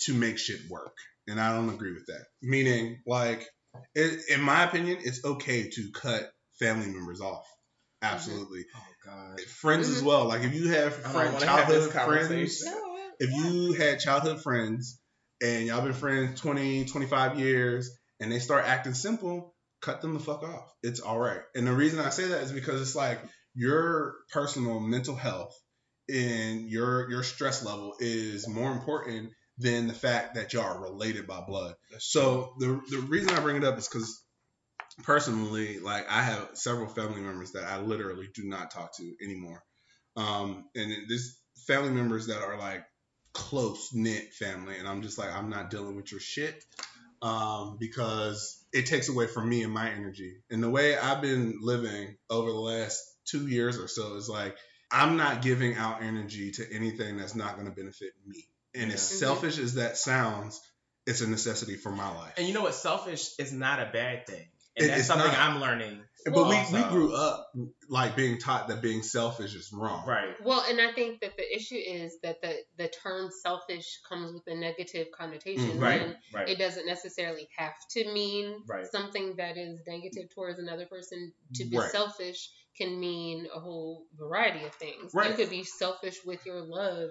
[0.00, 0.96] to make shit work.
[1.26, 2.24] And I don't agree with that.
[2.40, 3.46] Meaning, like,
[3.94, 7.46] it, in my opinion, it's okay to cut family members off.
[8.02, 8.64] Absolutely.
[8.74, 9.40] Oh God.
[9.40, 10.26] Friends as well.
[10.26, 12.72] Like, if you have friend, wanna have childhood friends, conversation.
[12.72, 13.48] No, if yeah.
[13.48, 15.00] you had childhood friends
[15.42, 17.90] and y'all been friends 20, 25 years
[18.20, 20.72] and they start acting simple, cut them the fuck off.
[20.82, 21.40] It's all right.
[21.54, 23.20] And the reason I say that is because it's like
[23.54, 25.56] your personal mental health
[26.08, 31.26] and your your stress level is more important than the fact that y'all are related
[31.26, 31.74] by blood.
[31.98, 34.22] So the the reason I bring it up is because
[35.02, 39.62] personally, like I have several family members that I literally do not talk to anymore.
[40.16, 42.84] Um, and this family members that are like
[43.32, 46.64] close knit family, and I'm just like I'm not dealing with your shit
[47.22, 50.38] um, because it takes away from me and my energy.
[50.50, 54.56] And the way I've been living over the last two years or so is like
[54.90, 58.46] I'm not giving out energy to anything that's not going to benefit me.
[58.74, 59.16] And as Yeah.
[59.16, 59.18] Mhm.
[59.20, 60.60] selfish as that sounds,
[61.06, 62.34] it's a necessity for my life.
[62.36, 62.74] And you know what?
[62.74, 64.46] Selfish is not a bad thing,
[64.78, 65.38] and It- that's it's something not.
[65.38, 66.02] I'm learning.
[66.24, 67.52] but Well- we, Also- we grew up
[67.88, 70.06] like being taught that being selfish is wrong.
[70.06, 70.34] Right.
[70.42, 74.42] Well, and I think that the issue is that the the term selfish comes with
[74.48, 75.78] a negative connotation.
[75.78, 76.16] Mm, Right.
[76.34, 76.48] Right.
[76.48, 78.86] It doesn't necessarily have to mean Right.
[78.90, 81.32] something that is negative towards another person.
[81.54, 81.90] To be Right.
[81.90, 85.12] selfish can mean a whole variety of things.
[85.14, 85.30] Right.
[85.30, 87.10] You could be selfish with your love.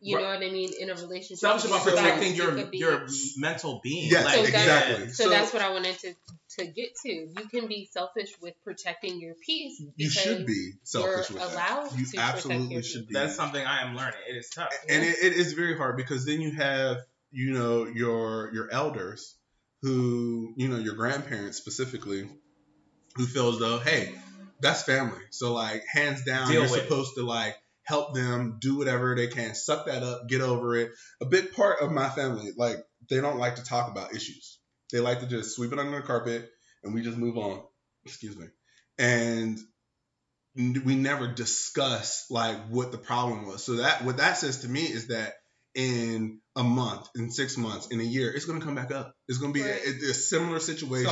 [0.00, 0.22] You Right.
[0.22, 0.72] know what I mean?
[0.78, 1.38] In a relationship.
[1.38, 3.06] Selfish about protecting your be- your
[3.36, 4.10] mental being.
[4.10, 5.12] Yes, So like, that's- exactly.
[5.12, 6.14] So, So- that's what I wanted to
[6.56, 7.08] to get to.
[7.12, 9.82] You can be selfish with protecting your peace.
[9.96, 11.98] You should be selfish you're with allowed that.
[11.98, 13.14] You to absolutely your should be.
[13.14, 14.20] That's something I am learning.
[14.28, 14.70] It is tough.
[14.88, 16.98] and it, it is very hard because then you have
[17.32, 19.34] you know your your elders
[19.82, 22.28] who you know your grandparents specifically
[23.16, 24.14] who feel as though hey
[24.60, 26.82] that's family so like hands down Deal you're with it.
[26.84, 30.90] supposed to like help them do whatever they can suck that up get over it.
[31.20, 32.78] A big part of my family like
[33.10, 34.58] they don't like to talk about issues.
[34.92, 36.48] They like to just sweep it under the carpet
[36.82, 37.62] and we just move on.
[38.04, 38.46] Excuse me.
[38.98, 39.58] And
[40.56, 43.64] we never discuss like what the problem was.
[43.64, 45.34] So that what that says to me is that
[45.74, 49.14] in a month, in six months, in a year, it's going to come back up.
[49.28, 49.80] It's going to be Right.
[49.84, 51.10] a, a similar situation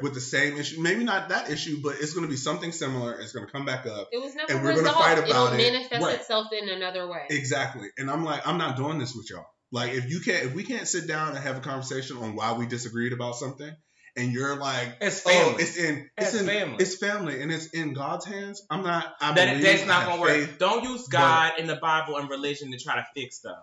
[0.00, 0.80] with the same issue.
[0.80, 3.18] Maybe not that issue, but it's going to be something similar.
[3.18, 4.08] It's going to come back up.
[4.12, 5.56] It was never And we're gonna fight about It'll it.
[5.72, 6.20] manifest Right.
[6.20, 7.26] itself in another way.
[7.30, 7.88] Exactly.
[7.98, 9.46] And I'm like, I'm not doing this with y'all.
[9.72, 12.52] Like, if you can't, if we can't sit down and have a conversation on why
[12.52, 13.74] we disagreed about something,
[14.18, 15.62] and you're like, It's oh, family.
[15.64, 16.76] it's in, it's It's in, family.
[16.78, 18.62] it's family, and it's in God's hands.
[18.70, 19.14] I'm not.
[19.20, 20.58] I that, believe, that's not have gonna work.
[20.58, 23.58] Don't use God and the Bible and religion to try to fix stuff.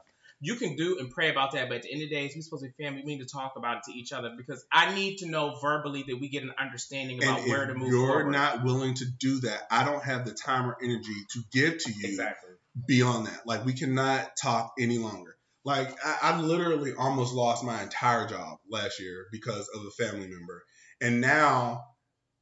[0.45, 2.41] You can do and pray about that, but at the end of the day, we're
[2.41, 3.01] supposed to be family.
[3.05, 6.03] We need to talk about it to each other because I need to know verbally
[6.05, 8.31] that we get an understanding about and where to move you're forward.
[8.33, 11.91] not willing to do that, I don't have the time or energy to give to
[11.91, 12.49] you exactly.
[12.85, 13.39] beyond that.
[13.45, 15.37] Like we cannot talk any longer.
[15.63, 20.27] Like I, I literally almost lost my entire job last year because of a family
[20.27, 20.65] member,
[20.99, 21.85] and now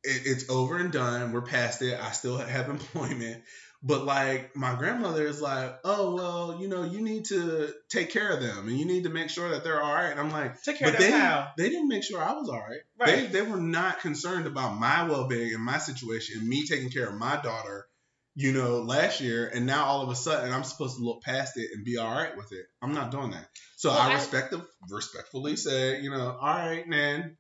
[0.04, 1.32] it, it's over and done.
[1.32, 2.00] We're past it.
[2.00, 3.44] I still have employment,
[3.84, 8.30] but like my grandmother is like, oh well, you know, you need to take care
[8.30, 10.12] of them and you need to make sure that they're all right.
[10.12, 11.48] And I'm like, Take care but of them they how?
[11.58, 12.82] they didn't make sure I was all right.
[13.00, 13.32] They Right.
[13.32, 16.90] they they were not concerned about my well being and my situation and me taking
[16.92, 17.88] care of my daughter,
[18.36, 19.50] you know, last year.
[19.54, 22.12] And now all of a sudden I'm supposed to look past it and be all
[22.12, 22.66] right with it.
[22.84, 23.48] I'm not doing that.
[23.78, 24.54] So Well, I I- respect
[24.90, 27.38] respectfully say, you know, all right, man.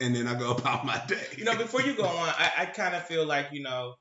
[0.00, 1.26] And then I go about my day.
[1.36, 3.94] You know, before you go on, I, I kind of feel like, you know,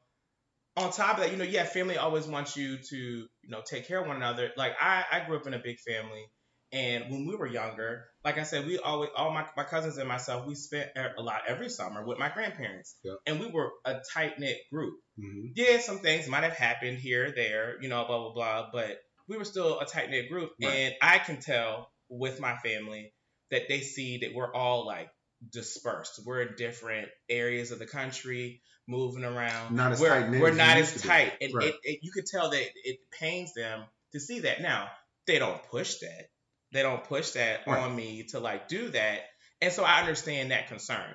[0.78, 3.88] on top of that, you know, yeah, family always wants you to, you know, take
[3.88, 4.52] care of one another.
[4.56, 6.24] Like I, I grew up in a big family
[6.72, 10.08] And when we were younger, like I said, we always, all my, my cousins and
[10.08, 12.96] myself, we spent a lot every summer with my grandparents.
[13.06, 13.16] Yep.
[13.26, 14.96] And we were a tight knit group.
[15.18, 15.52] Mhm.
[15.56, 18.70] Yeah, some things might have happened here, there, you know, blah, blah, blah.
[18.74, 18.98] But
[19.30, 20.52] we were still a tight knit group.
[20.62, 20.74] Right.
[20.74, 23.14] And I can tell with my family
[23.50, 25.10] that they see that we're all like
[25.54, 26.20] dispersed.
[26.26, 29.76] We're in different areas of the country, moving around.
[29.76, 31.34] Not as we're, tight-knit We're not as tight.
[31.42, 31.68] And Right.
[31.68, 34.62] it, it, you could tell that it pains them to see that.
[34.62, 34.90] Now,
[35.26, 36.30] they don't push that.
[36.72, 37.80] They don't push that Right.
[37.80, 39.22] on me to like do that.
[39.62, 41.14] And so I understand that concern.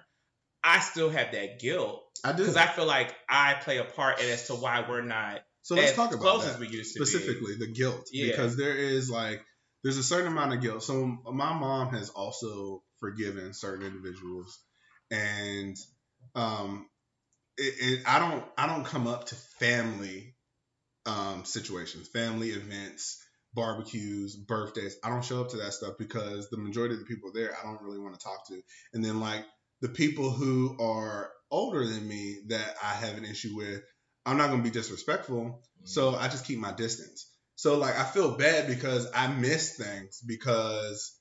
[0.64, 2.38] I still have that guilt I do.
[2.38, 5.74] because I feel like I play a part in as to why we're not so
[5.76, 6.54] let's as talk about close that.
[6.54, 7.06] as we used to be.
[7.06, 8.30] specifically the guilt Yeah.
[8.30, 9.44] because there is like
[9.82, 14.61] there's a certain amount of guilt so my mom has also forgiven certain individuals
[15.11, 15.76] and
[16.37, 16.87] um
[17.62, 20.35] it, it i don't i don't come up to family
[21.07, 23.22] um situations family events
[23.55, 24.96] barbecues birthdays.
[25.05, 27.62] I don't show up to that stuff because the majority of the people there i
[27.62, 28.61] don't really want to talk to.
[28.94, 29.44] And then like
[29.81, 33.83] the people who are older than me that i have an issue with
[34.25, 35.62] i'm not going to be disrespectful.
[35.85, 37.29] So I just keep my distance.
[37.57, 41.18] So like I feel bad because I miss things because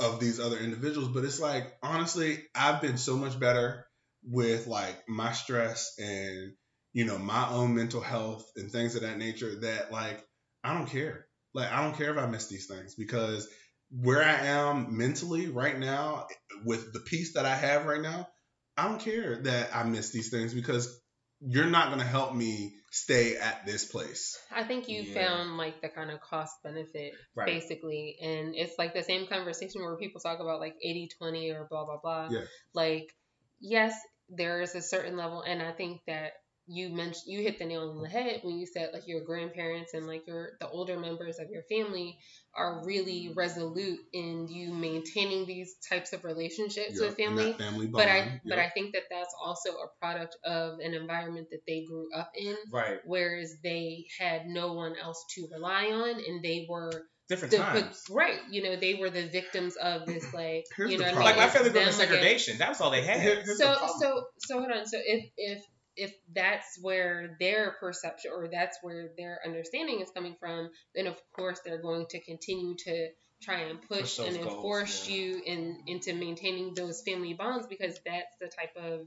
[0.00, 3.83] of these other individuals, but it's like honestly, I've been so much better
[4.26, 6.52] with like my stress and
[6.92, 10.24] you know my own mental health and things of that nature that like
[10.62, 11.26] I don't care.
[11.52, 13.48] Like I don't care if I miss these things because
[13.90, 16.26] where I am mentally right now
[16.64, 18.28] with the peace that I have right now,
[18.76, 21.00] I don't care that I miss these things because
[21.40, 24.38] you're not going to help me stay at this place.
[24.50, 25.14] I think you Yeah.
[25.14, 27.46] found like the kind of cost benefit Right.
[27.46, 28.16] basically.
[28.20, 31.84] And it's like the same conversation where people talk about like 80 20 or blah,
[31.84, 32.28] blah, blah.
[32.30, 32.44] Yeah.
[32.72, 33.14] Like,
[33.60, 33.94] yes,
[34.28, 35.42] there is a certain level.
[35.42, 36.32] And I think that
[36.66, 39.92] you mentioned, you hit the nail on the head when you said like your grandparents
[39.92, 42.18] and like your, the older members of your family
[42.56, 43.38] are really mm-hmm.
[43.38, 47.52] resolute in you maintaining these types of relationships Yep, with family.
[47.52, 47.92] family bond.
[47.92, 48.58] But I, but.
[48.58, 52.56] I think that that's also a product of an environment that they grew up in
[52.72, 52.98] Right.
[53.04, 58.04] whereas they had no one else to rely on and they were Different the times.
[58.10, 60.36] right you know they were the victims of this mm-hmm.
[60.36, 61.36] like Here's you know what I problem.
[61.36, 62.58] Like my family grew up in Them against- segregation.
[62.58, 63.20] That was all they had.
[63.20, 65.64] here's so the so so hold on so if if
[65.96, 71.16] if that's where their perception or that's where their understanding is coming from then of
[71.34, 73.08] course they're going to continue to
[73.42, 75.16] try and push, Push those and goals, enforce yeah.
[75.16, 79.06] you in into maintaining those family bonds because that's the type of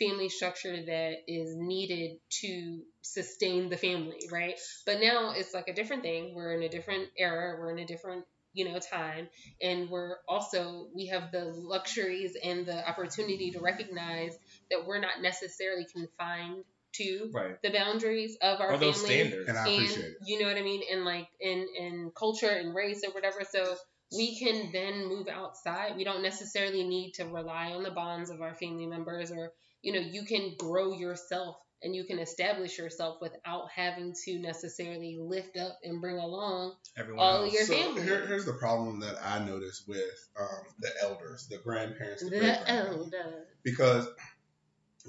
[0.00, 5.74] family structure that is needed to sustain the family right but now it's like a
[5.74, 9.28] different thing we're in a different era we're in a different you know time
[9.62, 14.36] and we're also we have the luxuries and the opportunity to recognize
[14.70, 17.54] that we're not necessarily confined to Right.
[17.62, 19.48] the boundaries of our Or those family standards.
[19.48, 20.16] and I and appreciate it.
[20.24, 23.42] you know what I mean, and like in in culture and race or whatever.
[23.48, 23.76] So
[24.16, 25.96] we can then move outside.
[25.96, 29.92] We don't necessarily need to rely on the bonds of our family members, or you
[29.92, 35.56] know, you can grow yourself and you can establish yourself without having to necessarily lift
[35.56, 38.02] up and bring along Everyone all of your so family.
[38.02, 40.46] here, here's the problem that I noticed with um,
[40.80, 43.14] the elders, the grandparents, the, the great-grandparents.
[43.14, 43.46] elder.
[43.62, 44.06] because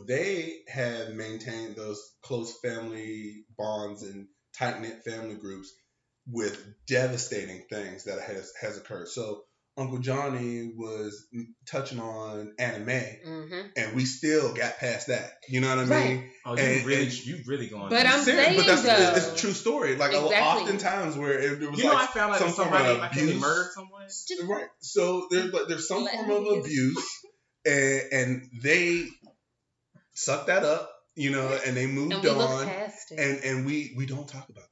[0.08, 5.74] they have maintained those close family bonds and tight knit family groups
[6.30, 6.58] with
[6.88, 9.10] devastating things that has has occurred.
[9.10, 9.44] So
[9.78, 11.28] Uncle Johnny was
[11.66, 12.90] touching on anime,
[13.24, 15.32] hmm and we still got past that.
[15.48, 15.90] You know what I mean?
[16.18, 16.30] Right.
[16.46, 17.90] Oh, you And- really, and- you really going.
[17.90, 19.96] But I'm Serious, saying, but that's though- it's, it's a true story.
[19.96, 20.64] Like a- Exactly.
[20.64, 22.96] oftentimes where it, it was you know, like I found out some form somebody of
[22.96, 23.42] in my family abuse.
[23.42, 24.50] murdered someone.
[24.58, 24.68] Right.
[24.82, 27.26] So there's like there's some Let form of abuse,
[27.66, 29.08] and and they
[30.14, 33.20] sucked that up, you know, and they moved And on, past it.
[33.20, 34.71] and and we we don't talk about that.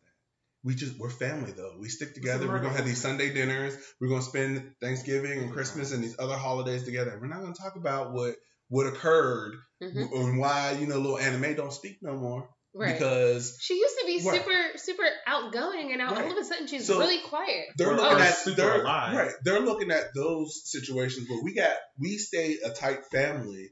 [0.63, 1.77] We just we're family though.
[1.79, 2.47] We stick together.
[2.47, 3.75] We're gonna have these Sunday dinners.
[4.01, 7.17] We're gonna spend Thanksgiving and Christmas and these other holidays together.
[7.19, 8.35] We're not gonna talk about what
[8.67, 10.11] what occurred Mhm.
[10.11, 12.93] and why you know little anime don't speak no more Right.
[12.99, 14.37] because she used to be Right.
[14.41, 16.25] super, super outgoing, and now Right.
[16.25, 17.65] all of a sudden she's So- really quiet.
[17.77, 19.15] they're Or- looking or at super they're, alive.
[19.15, 19.31] right.
[19.43, 23.71] They're looking at those situations where we got we stay a tight family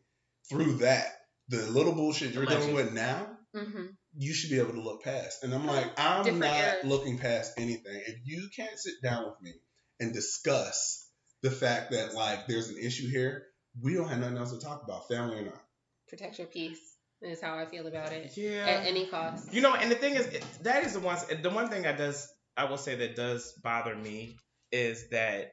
[0.50, 1.14] through that.
[1.50, 3.88] The little bullshit you're dealing with now, hmm
[4.18, 5.44] you should be able to look past.
[5.44, 6.86] And I'm like, I'm Different not eras.
[6.86, 8.02] looking past anything.
[8.08, 9.54] If you can't sit down with me
[10.00, 11.08] and discuss
[11.44, 13.46] the fact that like there's an issue here,
[13.82, 15.62] we don't have nothing else to talk about, family or not.
[16.10, 16.80] Protect your peace
[17.22, 18.66] is how I feel about it Yeah.
[18.66, 19.54] at any cost.
[19.54, 21.18] You know, and the thing is, it, that is the one.
[21.42, 24.38] The one thing that does, I will say, that does bother me
[24.72, 25.52] is that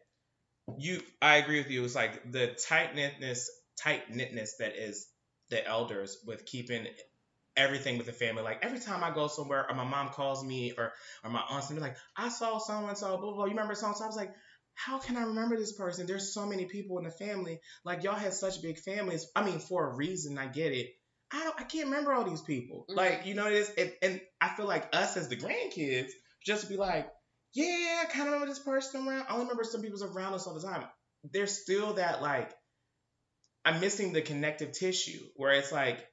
[0.79, 1.01] you.
[1.21, 1.85] I agree with you.
[1.85, 3.49] It's like the tight knitness,
[3.83, 5.07] tight knitness that is
[5.51, 6.87] the elders with keeping
[7.57, 8.43] everything with the family.
[8.43, 11.71] Like every time I go somewhere, or my mom calls me, or or my aunts
[11.71, 13.45] and be like, "I saw so and so, blah blah." blah.
[13.47, 14.05] You remember so and so?
[14.05, 14.35] I was like.
[14.77, 16.07] how can I remember this person?
[16.07, 17.61] There's so many people in the family.
[17.85, 19.27] Like y'all had such big families.
[19.37, 20.89] I mean, for a reason, I get it.
[21.31, 22.85] I don't, I can't remember all these people.
[22.91, 22.97] Mhm.
[22.97, 26.11] Like you know it is, and, and I feel like us as the grandkids
[26.45, 27.09] just be like,
[27.55, 29.27] yeah, I kind of remember this person around.
[29.29, 30.85] I only remember some people's around us all the time.
[31.33, 32.51] There's still that like,
[33.65, 36.05] I'm missing the connective tissue where it's like,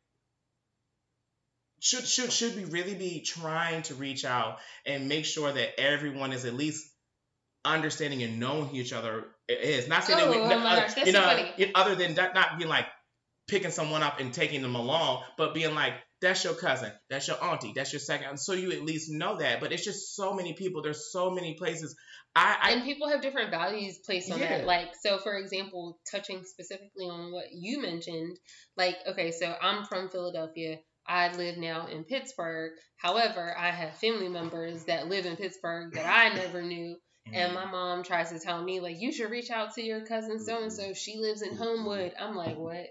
[1.81, 6.31] should should should we really be trying to reach out and make sure that everyone
[6.31, 6.85] is at least
[7.63, 9.87] understanding and knowing who each other is?
[9.87, 12.57] Not saying that we, Oh, no, my uh, you know, it- other than that, not
[12.57, 12.85] being like
[13.47, 17.43] picking someone up and taking them along, but being like, that's your cousin, that's your
[17.43, 19.59] auntie, that's your second, so you at least know that.
[19.59, 20.81] But it's just so many people.
[20.83, 21.95] There's so many places.
[22.35, 24.59] I, I and people have different values placed on Yeah.
[24.59, 24.67] that.
[24.67, 28.37] Like, so for example, touching specifically on what you mentioned,
[28.77, 30.77] like, okay, so I'm from Philadelphia.
[31.11, 32.71] I live now in Pittsburgh.
[32.95, 36.95] However, I have family members that live in Pittsburgh that I never knew.
[37.29, 37.35] Mm.
[37.35, 40.39] And my mom tries to tell me, like, you should reach out to your cousin
[40.39, 40.93] so and so.
[40.93, 42.13] She lives in Homewood.
[42.19, 42.87] I'm like, what?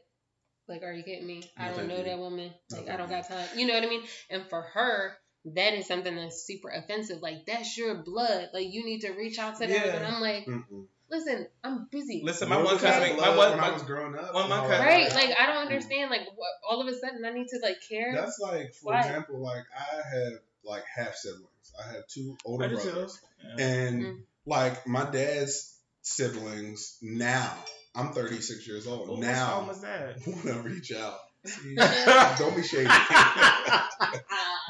[0.69, 1.43] Like, are you kidding me?
[1.57, 2.53] I don't know that woman.
[2.71, 3.49] Like, I don't got time.
[3.57, 4.03] You know what I mean?
[4.29, 5.17] And for her,
[5.55, 7.23] that is something that's super offensive.
[7.23, 8.51] Like, that's your blood.
[8.53, 9.71] Like, you need to reach out to them.
[9.71, 9.97] Yeah.
[9.97, 10.87] And I'm like, Mm-mm.
[11.11, 12.23] Listen, I'm busy.
[12.25, 14.33] listen, my one cousin, my one, when I was growing up.
[14.35, 14.87] one my and all cousins- that.
[14.87, 15.15] Right?
[15.29, 16.11] Like, I don't understand.
[16.11, 18.15] Like, what, all of a sudden, I need to like care.
[18.15, 19.01] That's like, for Why?
[19.01, 20.33] example, like I have
[20.65, 21.47] like half siblings.
[21.79, 23.65] I have two older I brothers, Yeah.
[23.67, 24.19] and Mm.
[24.47, 27.53] like my dad's siblings now.
[27.95, 29.47] I'm 36 years old Ooh, now.
[29.47, 30.17] What song was that?
[30.27, 31.19] Want to reach out?
[31.45, 31.75] See,
[32.39, 32.87] don't be shady.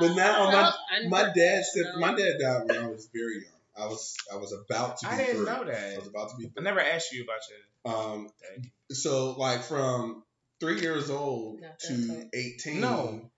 [0.01, 1.33] But now my- well, I my know.
[1.37, 3.60] dad said my dad died when I was very young.
[3.81, 5.45] I was I was about to be I didn't three.
[5.47, 5.99] know I that.
[5.99, 8.71] was about to be I never asked you about your Um, dad.
[8.91, 10.23] so like from
[10.61, 13.31] three years old Not to 18 No.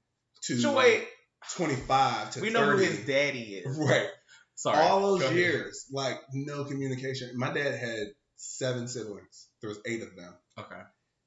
[0.45, 1.07] to So wait,
[1.55, 2.53] 25 to we 30.
[2.53, 3.77] know who his daddy is.
[3.79, 4.09] Right.
[4.55, 4.79] Sorry.
[4.79, 5.37] All Go those ahead.
[5.37, 7.31] years, like no communication.
[7.37, 9.49] My dad had seven siblings.
[9.61, 10.35] There was eight of them.
[10.59, 10.81] Okay.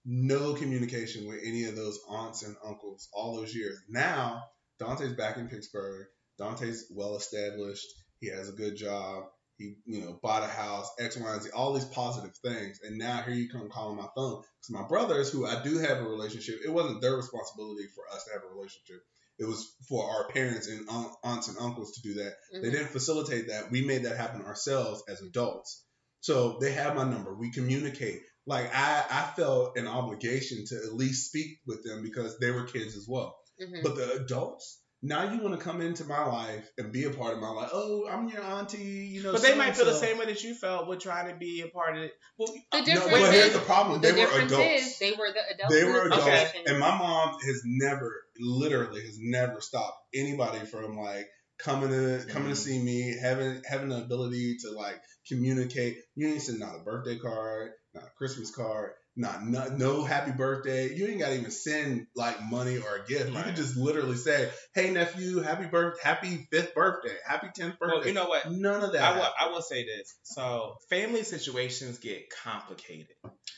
[0.05, 3.79] No communication with any of those aunts and uncles all those years.
[3.89, 4.43] Now
[4.79, 6.07] Dante's back in Pittsburgh.
[6.37, 7.87] Dante's well established.
[8.19, 9.25] He has a good job.
[9.57, 12.79] He, you know, bought a house, X, Y, and Z, all these positive things.
[12.83, 14.41] And now here you come calling my phone.
[14.41, 18.25] Because my brothers, who I do have a relationship, it wasn't their responsibility for us
[18.25, 19.01] to have a relationship.
[19.39, 20.87] It was for our parents and
[21.23, 22.33] aunts and uncles to do that.
[22.51, 22.71] They Mhm.
[22.71, 23.71] didn't facilitate that.
[23.71, 25.83] We made that happen ourselves as adults.
[26.19, 27.33] So they have my number.
[27.33, 28.23] We communicate.
[28.45, 32.63] Like I, I felt an obligation to at least speak with them because they were
[32.65, 33.37] kids as well.
[33.61, 33.83] Mhm.
[33.83, 37.33] But the adults, now you want to come into my life and be a part
[37.33, 37.69] of my life.
[37.73, 38.77] Oh, I'm your auntie.
[38.77, 41.37] You know, But they might feel the same way that you felt with trying to
[41.37, 42.11] be a part of it.
[42.37, 44.01] Well, The uh, No, difference but here's is the problem.
[44.01, 44.81] the They were difference adults.
[44.81, 45.75] is they were the adults.
[45.75, 46.63] They were adults, Okay.
[46.67, 51.25] and my mom has never, literally, has never stopped anybody from like
[51.57, 55.97] coming to coming to see me, having having the ability to like communicate.
[56.15, 60.31] You ain't send not a birthday card, not a Christmas card, not no, no happy
[60.31, 60.93] birthday.
[60.93, 63.29] You ain't got to even send like money or a gift.
[63.29, 63.45] You Right.
[63.45, 68.07] can just literally say, "Hey nephew, happy birth, happy fifth birthday, happy tenth birthday." well,
[68.07, 68.51] you know what?
[68.51, 69.01] None of that.
[69.01, 69.27] I will.
[69.39, 70.13] I will say this.
[70.23, 73.15] So, family situations get complicated.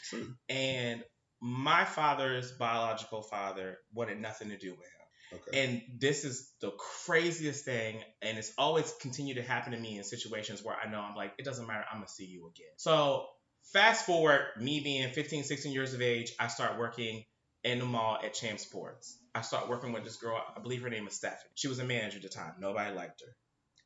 [0.09, 0.33] True.
[0.49, 1.03] And
[1.41, 5.39] my father's biological father wanted nothing to do with him.
[5.39, 5.63] Okay.
[5.63, 6.71] And this is the
[7.05, 8.01] craziest thing.
[8.21, 11.33] And it's always continued to happen to me in situations where I know I'm like,
[11.37, 11.83] it doesn't matter.
[11.91, 12.71] I'm to see you again.
[12.77, 13.27] So,
[13.73, 17.23] fast forward, me being 15, 16 years of age, I start working
[17.63, 19.19] in the mall at Champ Sports.
[19.35, 20.41] I start working with this girl.
[20.55, 21.51] I believe her name is Stephanie.
[21.55, 22.53] She was a manager at the time.
[22.59, 23.35] Nobody liked her.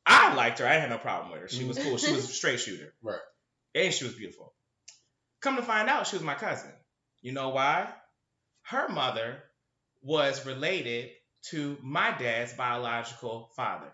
[0.06, 0.66] I liked her.
[0.66, 1.48] I had no problem with her.
[1.48, 1.96] She was cool.
[1.98, 2.94] She was a straight shooter.
[3.02, 3.18] Right.
[3.74, 4.54] And she was beautiful.
[5.40, 6.72] Come to find out, she was my cousin.
[7.20, 7.88] You know why?
[8.62, 9.42] Her mother
[10.02, 11.10] was related
[11.50, 13.92] to my dad's biological father.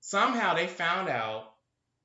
[0.00, 1.44] Somehow they found out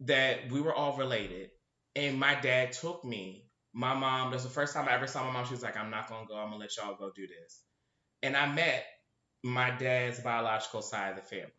[0.02, 1.52] that we were all related,
[1.96, 3.46] and my dad took me.
[3.74, 5.46] My mom, that's the first time I ever saw my mom.
[5.46, 6.36] She was like, I'm not to go.
[6.36, 7.62] I'm to let y'all go do this.
[8.22, 8.86] And I met
[9.44, 11.52] my dad's biological side of the family.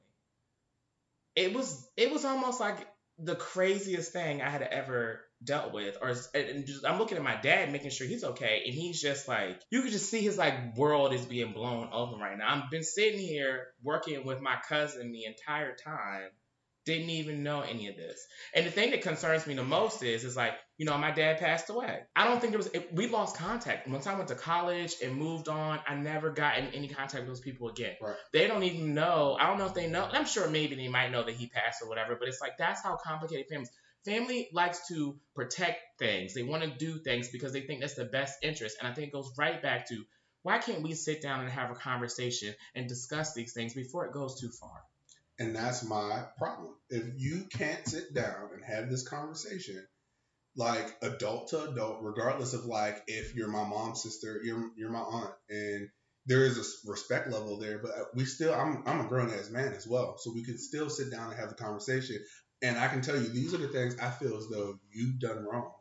[1.35, 2.87] It was it was almost like
[3.19, 7.73] the craziest thing I had ever dealt with, or just, I'm looking at my dad,
[7.73, 11.13] making sure he's okay, and he's just like, you could just see his like world
[11.13, 12.63] is being blown open right now.
[12.63, 16.29] I've been sitting here working with my cousin the entire time,
[16.85, 18.27] didn't even know any of this.
[18.55, 21.39] And the thing that concerns me the most is, is like, you know, my dad
[21.39, 22.01] passed away.
[22.17, 23.87] I don't think there was, it, we lost contact.
[23.89, 27.29] Once I went to college and moved on, I never got in any contact with
[27.29, 27.95] those people again.
[28.01, 28.17] Right.
[28.33, 29.37] They don't even know.
[29.39, 30.09] I don't know if they know.
[30.11, 32.83] I'm sure maybe they might know that he passed or whatever, but it's like, that's
[32.83, 33.71] how complicated families.
[34.05, 36.35] Family likes to protect things.
[36.35, 38.79] They want to do things because they think that's the best interest.
[38.81, 40.05] And I think it goes right back to
[40.43, 44.13] why can't we sit down and have a conversation and discuss these things before it
[44.13, 44.83] goes too far?
[45.43, 46.73] And that's my problem.
[46.89, 49.85] If you can't sit down and have this conversation
[50.55, 55.01] like adult to adult, regardless of like if you're my mom's sister, you're you're my
[55.01, 55.89] aunt, and
[56.27, 57.81] there is a respect level there.
[57.83, 60.89] But we still, I'm I'm a grown ass man as well, so we can still
[60.89, 62.25] sit down and have a conversation.
[62.63, 65.45] And I can tell you, these are the things I feel as though you've done
[65.45, 65.73] wrong,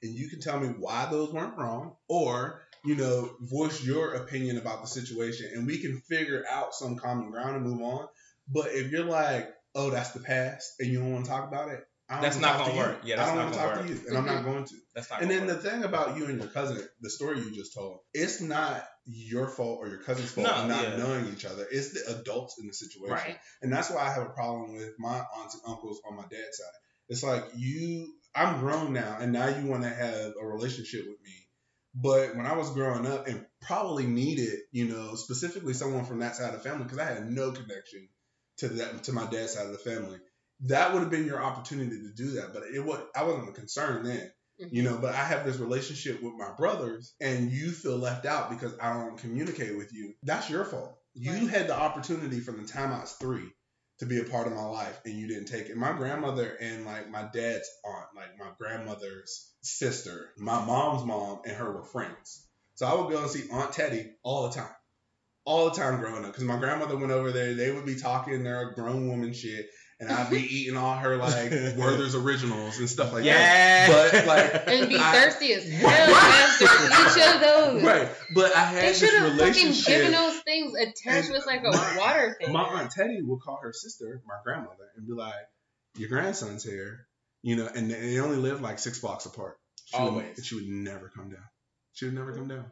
[0.00, 4.58] and you can tell me why those weren't wrong, or you know, voice your opinion
[4.58, 8.06] about the situation, and we can figure out some common ground and move on.
[8.52, 11.70] But if you're like, oh, that's the past, and you don't want to talk about
[11.70, 12.82] it, I don't That's wanna not talk gonna to you.
[12.94, 13.00] work.
[13.04, 13.86] Yeah, I don't not want to talk work.
[13.86, 14.74] to you, and I'm not going to.
[14.94, 15.20] That's not.
[15.20, 18.00] And gonna then the thing about you and your cousin, the story you just told,
[18.14, 20.96] it's not your fault or your cousin's fault No, not yeah.
[20.96, 21.66] knowing each other.
[21.70, 23.14] It's the adults in the situation.
[23.14, 23.36] Right.
[23.60, 26.56] And that's why I have a problem with my aunts and uncles on my dad's
[26.56, 26.66] side.
[27.10, 31.20] It's like you, I'm grown now, and now you want to have a relationship with
[31.22, 31.32] me.
[31.94, 36.36] But when I was growing up and probably needed, you know, specifically someone from that
[36.36, 38.08] side of the family, because I had no connection
[38.58, 40.18] to that to my dad's side of the family,
[40.60, 42.52] that would have been your opportunity to do that.
[42.52, 44.74] But it was I wasn't concerned then mm-hmm.
[44.74, 48.50] you know but i have this relationship with my brothers and you feel left out
[48.50, 50.14] because i don't communicate with you.
[50.22, 50.94] That's your fault.
[51.14, 51.48] You Right.
[51.48, 53.48] had the opportunity from the time i was three
[53.98, 55.76] to be a part of my life and you didn't take it.
[55.76, 61.56] My grandmother and like my dad's aunt like my grandmother's sister my mom's mom and
[61.56, 62.46] her were friends.
[62.76, 64.74] So i would go and see aunt teddy all the time
[65.48, 68.44] all the time growing up because my grandmother went over there they would be talking
[68.44, 69.66] their grown woman shit
[69.98, 74.26] and i'd be eating all her like werther's originals and stuff like that yeah, But,
[74.26, 76.08] like, and be I- thirsty as hell Right.
[76.10, 76.64] after
[77.20, 77.82] each of those.
[77.82, 81.60] Right, but I They had should this have fucking given those things attached with like
[81.64, 82.52] a my- water thing.
[82.52, 85.34] My aunt Teddy would call her sister, my grandmother, and be like,
[85.96, 87.06] "Your grandson's here,"
[87.42, 89.56] you know, and they only lived like six blocks apart.
[89.86, 90.44] She would- Always.
[90.46, 91.44] she would never come down.
[91.94, 92.66] She would never come down.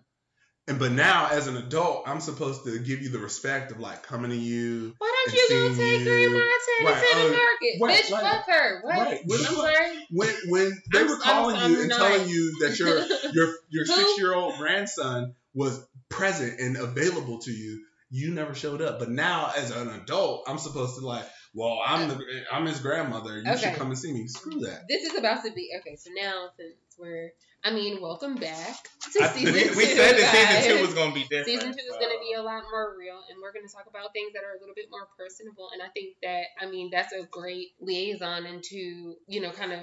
[0.68, 4.02] And but now, as an adult, I'm supposed to give you the respect of like
[4.02, 4.94] coming to you.
[4.98, 6.05] Why don't you go take you.
[6.05, 7.81] Grandma Teddy Right, the oh, uh, market?
[7.81, 8.81] right, Bitch, fuck her.
[8.83, 8.96] What?
[8.98, 10.07] Right, what I'm sorry.
[10.11, 11.98] When when they I'm- were I'm- calling I'm you and not.
[11.98, 12.98] telling you that your
[13.33, 18.83] your your six year old grandson was present and available to you, you never showed
[18.83, 18.98] up.
[18.98, 21.24] But now, as an adult, I'm supposed to like,
[21.57, 23.42] well, I'm uh, the I'm his grandmother.
[23.45, 24.29] You should come and see me.
[24.29, 24.83] Screw that.
[24.88, 25.97] This is about to be okay.
[25.97, 27.33] So now, since we're,
[27.64, 28.77] I mean, welcome back
[29.14, 29.77] to I- season we, two.
[29.77, 30.64] we said that guys.
[30.64, 31.47] season two was gonna be different.
[31.47, 33.87] Season two is going to be a lot more real, and we're going to talk
[33.88, 35.71] about things that are a little bit more personable.
[35.73, 39.81] And I think that, I mean, that's a great liaison into, you know, kind of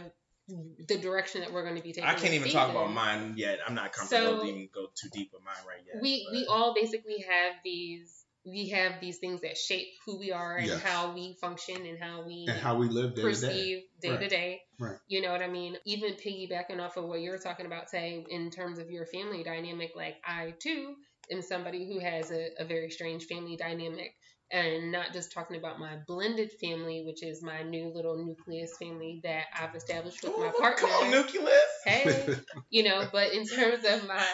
[0.87, 2.03] the direction that we're going to be taking.
[2.03, 3.59] I can't even talk about mine yet.
[3.65, 6.01] I'm not comfortable So- to even go too deep with mine right yet.
[6.01, 10.31] we but- we all basically have these we have these things that shape who we
[10.31, 10.81] are and Yes.
[10.81, 13.29] how we function and how we And how we live day to day.
[13.29, 14.61] perceive day to day.
[14.79, 14.97] Right.
[15.07, 15.77] You know what I mean?
[15.85, 19.91] Even piggybacking off of what you're talking about, say, in terms of your family dynamic,
[19.95, 20.95] like I too
[21.31, 24.13] am somebody who has a, a very strange family dynamic.
[24.51, 29.19] And not just talking about my blended family, which is my new little nucleus family
[29.23, 31.51] that I've established with my Oh, partner Come on, nucleus.
[31.85, 32.35] hey,
[32.69, 34.25] you know, but in terms of my,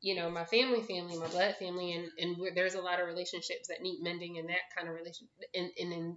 [0.00, 3.06] you know, my family, family, my blood family, and and we're, there's a lot of
[3.06, 6.16] relationships that need mending and that kind of relation, and and then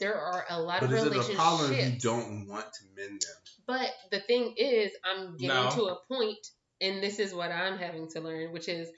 [0.00, 1.34] there are a lot But of is it relationships.
[1.34, 3.36] a problem if you don't want to mend them?
[3.66, 5.70] But the thing is, I'm getting No.
[5.70, 6.46] to a point,
[6.80, 8.88] and this is what I'm having to learn, which is,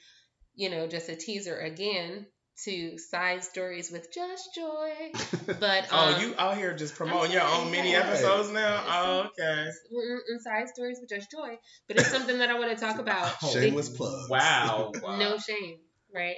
[0.55, 2.27] you know, just a teaser again
[2.65, 4.91] to side stories with Just Joy.
[5.61, 8.01] But Oh, um, you out here just promoting your own mini yeah.
[8.01, 8.85] episodes now?
[8.87, 9.69] Oh, okay.
[9.91, 12.99] we're in side stories with Just Joy, but it's something that I want to talk
[12.99, 13.33] about.
[13.43, 14.29] Oh, Shameless plugs.
[14.31, 14.93] Wow.
[15.03, 15.19] wow.
[15.19, 15.79] no shame,
[16.15, 16.37] right?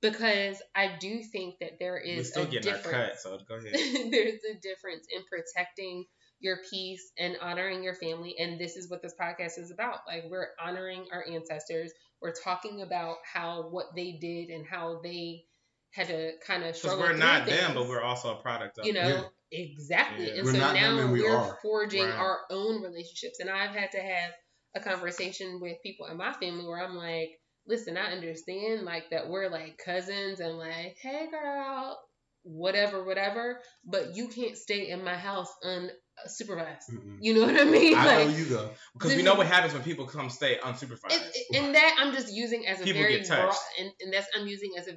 [0.00, 3.22] Because I do think that there We're still a getting our difference.
[3.22, 3.72] cut, so go ahead.
[3.72, 6.04] There's a difference in protecting
[6.40, 10.00] your peace and honoring your family, and this is what this podcast is about.
[10.08, 11.92] Like we're honoring our ancestors.
[12.20, 15.44] We're talking about how what they did and how they
[15.92, 16.98] had to kind of struggle.
[16.98, 19.24] Because we're through not them, but we're also a product of you know them.
[19.50, 20.34] exactly Yeah.
[20.36, 21.58] and We're so not them now and we we're are.
[21.62, 22.14] forging Right.
[22.14, 24.30] our own relationships and i've had to have
[24.74, 27.28] a conversation with people in my family where i'm like
[27.66, 31.98] listen i understand like that we're like cousins and like hey girl
[32.44, 37.18] whatever whatever but you can't stay in my house unsupervised Mm-mm.
[37.20, 38.70] you know what i mean I like know you though.
[38.94, 41.10] Because we know what happens when people come stay unsupervised.
[41.10, 44.12] it, it- and that I'm just using as a People very get broad, and, and
[44.12, 44.92] that's I'm using as a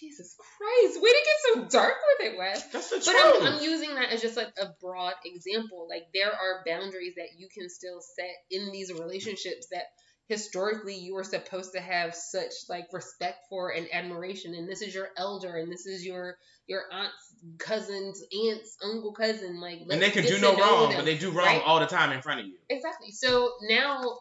[0.00, 2.64] Jesus Christ, way to get so dark with it, Wes.
[2.72, 3.42] That's the But truth.
[3.42, 5.86] I'm, I'm using that as just like a broad example.
[5.88, 9.84] Like there are boundaries that you can still set in these relationships that
[10.28, 14.54] historically you were supposed to have such like respect for and admiration.
[14.54, 16.36] And this is your elder, and this is your
[16.66, 19.60] your aunt's cousin's aunt's uncle cousin.
[19.60, 21.62] Like and they can do no wrong, them, but they do wrong right?
[21.64, 22.56] all the time in front of you.
[22.68, 23.10] Exactly.
[23.10, 24.18] So now,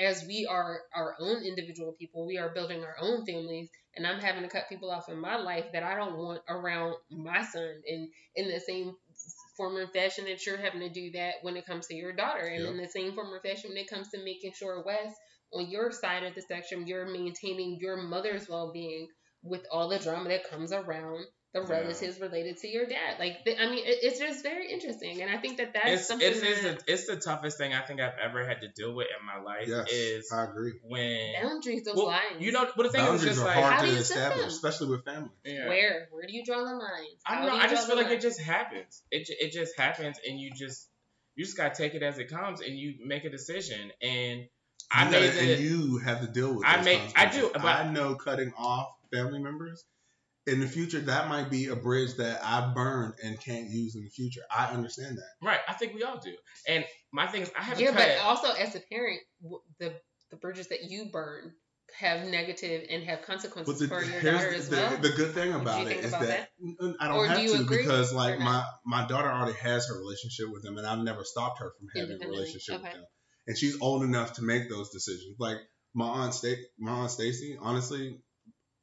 [0.00, 3.68] as we are our own individual people, we are building our own families,
[3.98, 6.94] and I'm having to cut people off in my life that I don't want around
[7.10, 8.94] my son, and in the same
[9.56, 12.44] form or fashion that you're having to do that when it comes to your daughter,
[12.44, 12.70] and Yep.
[12.72, 15.12] in the same form or fashion when it comes to making sure Wes
[15.52, 19.08] on your side of the spectrum, you're maintaining your mother's well being
[19.42, 21.24] with all the drama that comes around
[21.54, 21.68] the Yeah.
[21.70, 23.18] relatives related to your dad.
[23.18, 26.06] Like, th- I mean, it, it's just very interesting, and I think that that's It's
[26.06, 28.68] something it's, it's, that the, it's the toughest thing I think I've ever had to
[28.68, 29.66] deal with in my life.
[29.66, 30.74] Yes, Is I agree.
[30.82, 32.22] when boundaries, those well, lines.
[32.40, 34.38] you know, but the thing is just are like How hard do to you establish,
[34.40, 34.48] them?
[34.48, 35.30] especially with family.
[35.44, 35.68] yeah.
[35.68, 37.20] where where do you draw the lines?
[37.26, 37.54] I don't know.
[37.56, 39.02] do I just feel the like it just happens.
[39.10, 40.86] It it just happens, and you just
[41.34, 43.90] you just gotta take it as it comes, and you make a decision.
[44.02, 44.48] And
[44.92, 46.66] I You made gotta- and you have to deal with.
[46.66, 49.84] I make- I do, but- I know cutting off family members
[50.48, 54.02] in the future that might be a bridge that I burned and can't use in
[54.02, 54.40] the future.
[54.50, 55.46] I understand that.
[55.46, 55.60] right.
[55.68, 56.34] I think we all do.
[56.66, 59.20] And my thing is, I haven't yeah, cut but also as a parent,
[59.78, 59.92] the
[60.30, 61.52] the bridges that you burn
[61.98, 64.96] have negative and have consequences the, for your here's daughter as the, well.
[64.98, 67.42] the good thing about you it think about that, N- I don't Or do have
[67.42, 70.86] you to agree because like my my daughter already has her relationship with him, and
[70.86, 72.98] I've never stopped her from having a Independently, relationship with okay.
[72.98, 73.04] him.
[73.46, 75.36] And she's old enough to make those decisions.
[75.38, 75.56] Like
[75.94, 78.20] my aunt Sta- my aunt Stacy, honestly,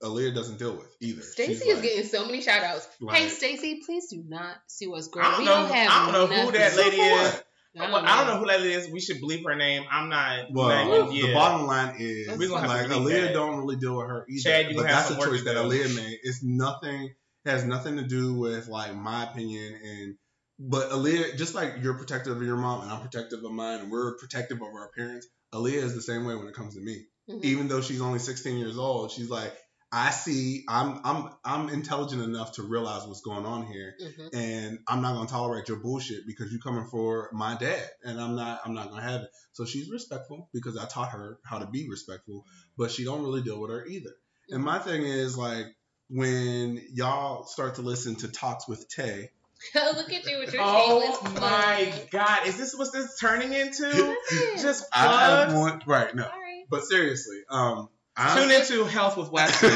[0.03, 1.21] Aaliyah doesn't deal with either.
[1.21, 2.87] Stacy is like- getting so many shout outs.
[3.11, 5.23] hey Stacy, please do not sue us, girl.
[5.25, 5.51] I don't we know.
[5.67, 7.41] don't have I don't know who that lady For is.
[7.77, 8.33] I don't I don't know.
[8.35, 8.89] know who that is.
[8.89, 9.83] We should bleep her name.
[9.91, 10.45] I'm not.
[10.51, 10.67] Well,
[10.99, 11.33] not- the yeah.
[11.33, 13.33] bottom line is We gonna have like to Aaliyah that.
[13.33, 14.41] don't really deal with her either.
[14.49, 15.59] Chad, you but have that's a choice that do.
[15.59, 16.19] Aaliyah made.
[16.23, 17.13] It's nothing
[17.45, 20.15] has nothing to do with like my opinion and
[20.57, 23.91] but Aaliyah just like you're protective of your mom and I'm protective of mine and
[23.91, 25.27] we're protective of our parents.
[25.53, 27.05] Aaliyah is the same way when it comes to me.
[27.29, 27.43] Mhm.
[27.43, 29.53] Even though she's only 16 years old, she's like
[29.97, 34.29] I see I'm I'm I'm intelligent enough to realize what's going on here Mhm.
[34.33, 38.35] and I'm not gonna tolerate your bullshit because you're coming for my dad, and I'm
[38.35, 39.29] not I'm not gonna have it.
[39.53, 42.45] So she's respectful because I taught her how to be respectful,
[42.77, 44.11] but she don't really deal with her either.
[44.49, 45.65] And my thing is like
[46.09, 49.31] when y'all start to listen to talks with Tay,
[49.75, 51.93] Look at you with your Oh shameless my.
[52.11, 52.45] God!
[52.47, 53.83] Is this what this is turning into?
[53.87, 54.39] Listen.
[54.61, 55.53] Just I have plugs.
[55.53, 56.65] one right no, Sorry.
[56.69, 57.87] but seriously, um,
[58.17, 59.69] I'm, Tune into Health with Wesley.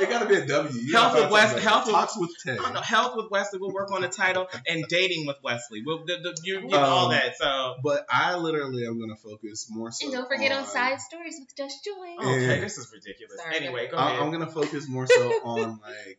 [0.00, 0.80] it gotta be a W.
[0.80, 1.62] You Health with find Wes- something.
[1.68, 2.52] Health talks with Tay.
[2.52, 2.80] I don't know.
[2.80, 3.58] Health with Wesley.
[3.60, 5.82] We'll work on the title and dating with Wesley.
[5.84, 7.36] We'll the, the, you get all Um, that.
[7.36, 10.06] So But I literally am gonna focus more so.
[10.06, 11.92] and don't forget on on side stories with Just Joy.
[12.18, 13.36] Oh, okay, and- this is ridiculous.
[13.42, 14.22] Sorry, anyway, go I- ahead.
[14.22, 16.18] I'm gonna focus more so on like,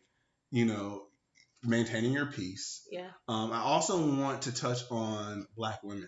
[0.51, 1.03] you know,
[1.63, 2.87] maintaining your peace.
[2.91, 6.07] Yeah, Um, I also want to touch on black women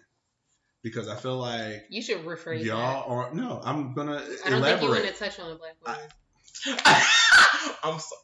[0.81, 2.65] because I feel like you should rephrase that.
[2.65, 3.61] y'all are no.
[3.63, 5.99] I'm gonna I don't think you want to touch on a black woman.
[7.83, 8.15] I'm so.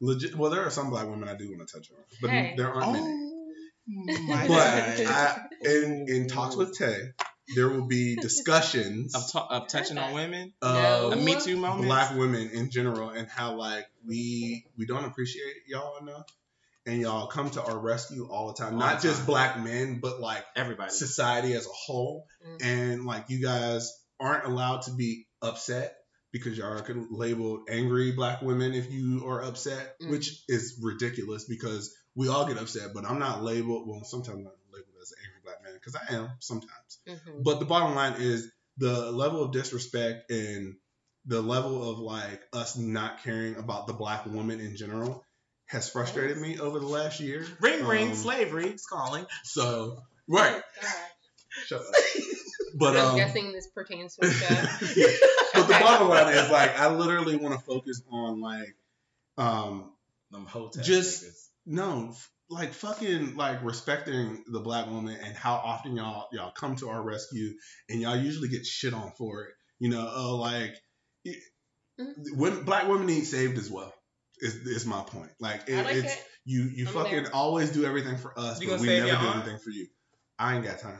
[0.00, 0.34] Legit.
[0.36, 2.54] Well, there are some black women I do want to touch on, but Hey.
[2.56, 3.06] there aren't many.
[4.08, 7.10] Oh my But I, in in talks with Tay,
[7.54, 11.10] there will be discussions of, ta- of touching on women, No.
[11.12, 11.84] a Me Too moment.
[11.86, 16.26] black women in general and how like we we don't appreciate y'all enough
[16.86, 20.00] and y'all come to our rescue all the time All not the just black men
[20.00, 20.90] but like Everybody.
[20.90, 22.64] society as a whole Mm.
[22.64, 25.94] and like you guys aren't allowed to be upset
[26.32, 30.10] because y'all are labeled angry black women if you are upset Mm.
[30.10, 34.44] which is ridiculous because we all get upset but i'm not labeled well sometimes i'm
[34.72, 37.42] labeled as an angry black man because i am sometimes Mhm.
[37.44, 40.74] but the bottom line is the level of disrespect and
[41.26, 45.24] the level of like us not caring about the black woman in general
[45.72, 47.44] has frustrated me over the last year.
[47.60, 49.24] Ring, ring, Um, slavery is calling.
[49.44, 49.98] So
[50.28, 50.62] right,
[51.66, 51.86] shut up.
[52.74, 54.46] But I'm um, guessing this pertains to a show.
[55.54, 58.74] but the bottom line is like I literally want to focus on like
[59.36, 59.92] um
[60.30, 61.48] Them hotel Just- niggas.
[61.66, 66.76] no f- like fucking like respecting the black woman and how often y'all y'all come
[66.76, 67.52] to our rescue
[67.90, 69.50] and y'all usually get shit on for it.
[69.78, 70.74] You know, uh, like
[71.26, 71.42] it-
[72.00, 72.36] Mhm.
[72.36, 73.92] when black women need saved as well.
[74.42, 75.30] Is, is my point.
[75.38, 76.26] Like, it, I like it's it.
[76.44, 77.34] you you I'm fucking there.
[77.34, 79.36] always do everything for us, You but we never do aunt?
[79.36, 79.86] anything for you.
[80.38, 80.98] I ain't got time.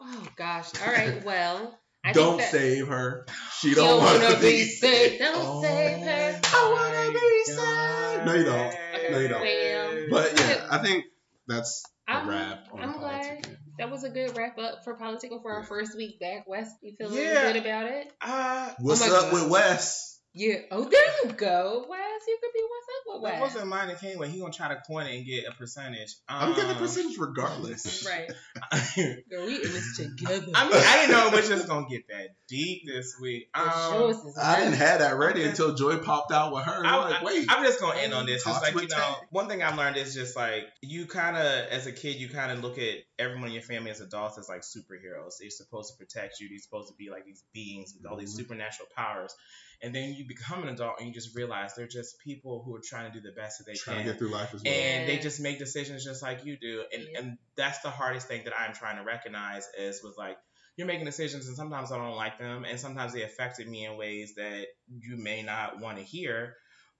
[0.00, 0.66] Oh gosh.
[0.84, 1.24] All right.
[1.24, 3.26] Well, I don't that save her.
[3.60, 4.80] She don't, don't want wanna be be saved.
[4.80, 5.18] saved.
[5.20, 6.40] Don't Oh save her.
[6.52, 8.26] I wanna be saved.
[8.26, 8.74] No, you don't.
[9.12, 10.10] No, you don't.
[10.10, 11.04] Well, But yeah, I think
[11.46, 13.48] that's a I'm, wrap on I'm glad politics.
[13.78, 15.66] that was a good wrap up for political for our Yeah.
[15.68, 16.48] first week back.
[16.48, 17.52] Wes, you feeling Yeah.
[17.52, 18.12] good about it?
[18.20, 19.32] Uh, What's my up God.
[19.34, 20.18] with Wes?
[20.32, 20.58] Yeah.
[20.70, 22.22] Oh, there you go, Wes.
[22.28, 22.79] You could be what's
[23.16, 23.54] up with that Wes.
[23.54, 24.30] wasn't mine that came with.
[24.30, 26.14] He gonna try to coin it and get a percentage.
[26.28, 28.06] I'm getting a Um, percentage regardless.
[28.10, 28.30] Right.
[28.72, 30.46] I Girl, we in this together.
[30.46, 33.48] mean, I didn't know it was just gonna get that deep this week.
[33.54, 36.84] Um, I didn't have that ready until Joy popped out with her.
[36.84, 37.46] I'm I- like, wait.
[37.48, 38.46] I'm just gonna end on this.
[38.46, 39.14] It's like you know, Tay.
[39.30, 42.50] one thing I've learned is just like you kind of, as a kid, you kind
[42.52, 45.34] of look at everyone in your family as adults as like superheroes.
[45.40, 46.48] They're supposed to protect you.
[46.48, 48.38] They're supposed to be like these beings with all these Mhm.
[48.38, 49.34] supernatural powers.
[49.82, 52.80] And then you become an adult and you just realize they're just people who are
[52.84, 54.74] trying trying to do the best that they Trying to get through life as well.
[54.74, 56.84] and they just make decisions just like you do.
[56.92, 57.18] And Yeah.
[57.18, 60.36] and that's the hardest thing that i'm trying to recognize is with like
[60.76, 63.96] you're making decisions and sometimes i don't like them and sometimes they affected me in
[63.96, 66.54] ways that you may not want to hear.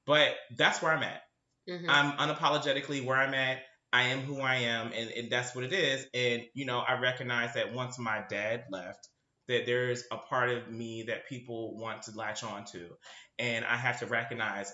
[0.07, 1.22] But that's where i'm at.
[1.68, 1.85] Mhm.
[1.89, 3.59] i'm unapologetically where i'm at.
[3.93, 6.07] I am who i am and, and that's what it is.
[6.14, 9.07] And you know i recognize that once my dad left
[9.51, 12.88] that there's a part of me that people want to latch on to
[13.38, 14.72] and i have to recognize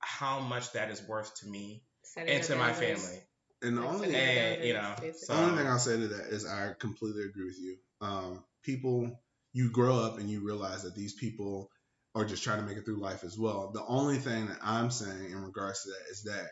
[0.00, 3.02] how much that is worth to me Setting and to your my boundaries.
[3.04, 3.22] family
[3.62, 5.10] and the only And, you know, basically.
[5.10, 7.76] The so- only thing I'll say to that is I completely agree with you.
[8.00, 9.20] Um, people,
[9.52, 11.68] you grow up and you realize that these people
[12.14, 13.72] are just trying to make it through life as well.
[13.74, 16.50] The only thing that I'm saying in regards to that is that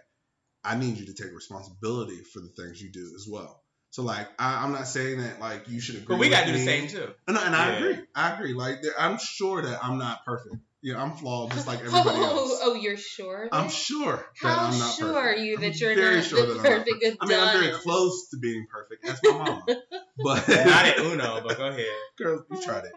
[0.64, 3.62] I need you to take responsibility for the things you do as well.
[3.90, 6.16] So like, I, I'm not saying that like you should agree.
[6.16, 7.08] But we gotta do the same too.
[7.28, 7.98] No, and I agree.
[8.14, 8.52] I agree.
[8.52, 10.56] Like, there, I'm sure that I'm not perfect.
[10.82, 12.60] Yeah, I'm flawed just like everybody oh, else.
[12.62, 13.44] Oh, oh, you're sure?
[13.44, 13.72] of I'm it?
[13.72, 15.38] sure that How I'm not sure perfect.
[15.38, 17.18] are you I'm that you're very not sure the that I'm not perfect perfect.
[17.20, 19.04] I mean, I'm very close to being perfect.
[19.04, 19.62] That's my mom.
[20.18, 21.84] But Not at Uno, but go ahead.
[22.16, 22.92] girl, you tried it.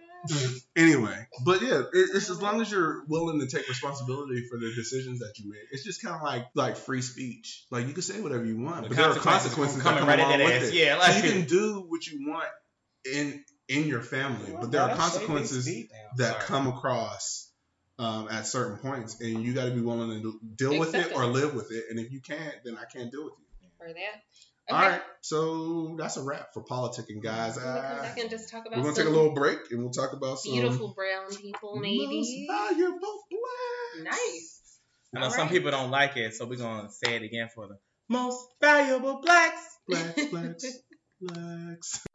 [0.76, 4.74] Anyway, but yeah, it, it's as long as you're willing to take responsibility for the
[4.76, 5.62] decisions that you make.
[5.72, 7.66] It's just kind of like like free speech.
[7.72, 10.00] Like you can say whatever you want, The but there are consequences consequences that coming
[10.00, 10.70] come right at along that with ass.
[10.70, 10.74] it.
[10.76, 12.48] Yeah, So like you can do what you want
[13.12, 15.70] in in your family, but there are consequences
[16.18, 17.52] that come across
[18.00, 20.40] um, at certain points, and you got to be willing to do-
[20.70, 21.28] deal with it or it.
[21.28, 21.86] live with it.
[21.90, 23.46] And if you can't, then I can't deal with you.
[23.78, 24.24] For that.
[24.72, 24.88] All Okay.
[24.90, 27.58] right, so that's a wrap for politicking, guys.
[27.58, 29.60] I'm gonna come Uh, back and just talk about we're gonna take a little break,
[29.72, 32.18] and we'll talk about some beautiful brown people, maybe.
[32.18, 34.18] most valuable blacks.
[34.18, 34.56] Nice.
[35.16, 35.52] I know All some right.
[35.52, 37.78] people don't like it, so we're gonna say it again for the
[38.10, 39.62] most valuable blacks.
[39.88, 40.66] Blacks, blacks,
[41.20, 42.06] blacks.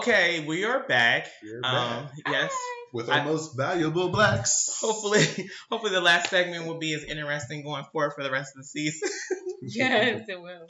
[0.00, 1.26] Okay, we are back.
[1.42, 2.52] You're Um, back yes.
[2.92, 4.78] with I- our most valuable blacks.
[4.80, 5.24] Hopefully,
[5.70, 8.66] hopefully the last segment will be as interesting going forward for the rest of the
[8.66, 9.08] season.
[9.62, 10.66] Yes, it will.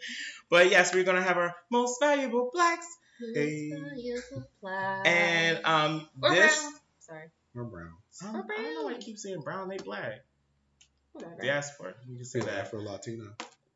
[0.51, 2.87] But yes, we're gonna have our most valuable blacks,
[3.35, 3.71] Hey.
[5.05, 6.61] and um, or this.
[6.61, 6.73] brown.
[6.99, 7.25] Sorry.
[7.55, 7.93] Or browns.
[8.27, 9.69] Um, I don't know why you keep saying brown.
[9.69, 10.25] They black.
[11.13, 11.37] Whatever.
[11.41, 11.95] Diaspora.
[12.09, 12.71] You can say Say that that.
[12.73, 13.33] for Latino.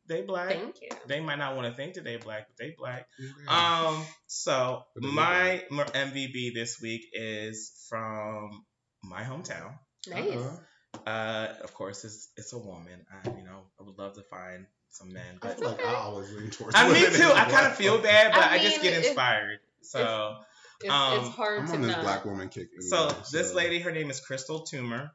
[0.07, 0.49] They black.
[0.53, 0.89] Thank you.
[1.07, 3.07] They might not want to think that they black, but they black.
[3.19, 3.87] Yeah.
[3.89, 4.05] Um.
[4.27, 8.63] So But my m- MVP this week is from
[9.03, 9.77] my hometown.
[10.07, 10.33] Nice.
[10.35, 11.09] Uh-uh.
[11.09, 13.05] Uh, of course, it's it's a woman.
[13.11, 15.89] I you know I would love to find some men, I but feel like okay.
[15.89, 16.75] I always lean towards.
[16.75, 17.31] I me women too.
[17.33, 19.59] I kind of feel bad, but I, I just get it- inspired.
[19.81, 20.37] So
[20.81, 22.03] It's, Um, it's hard I'm to on this not.
[22.03, 22.67] black woman kick.
[22.81, 25.09] so anyway, this lady, her name is Crystal Toomer.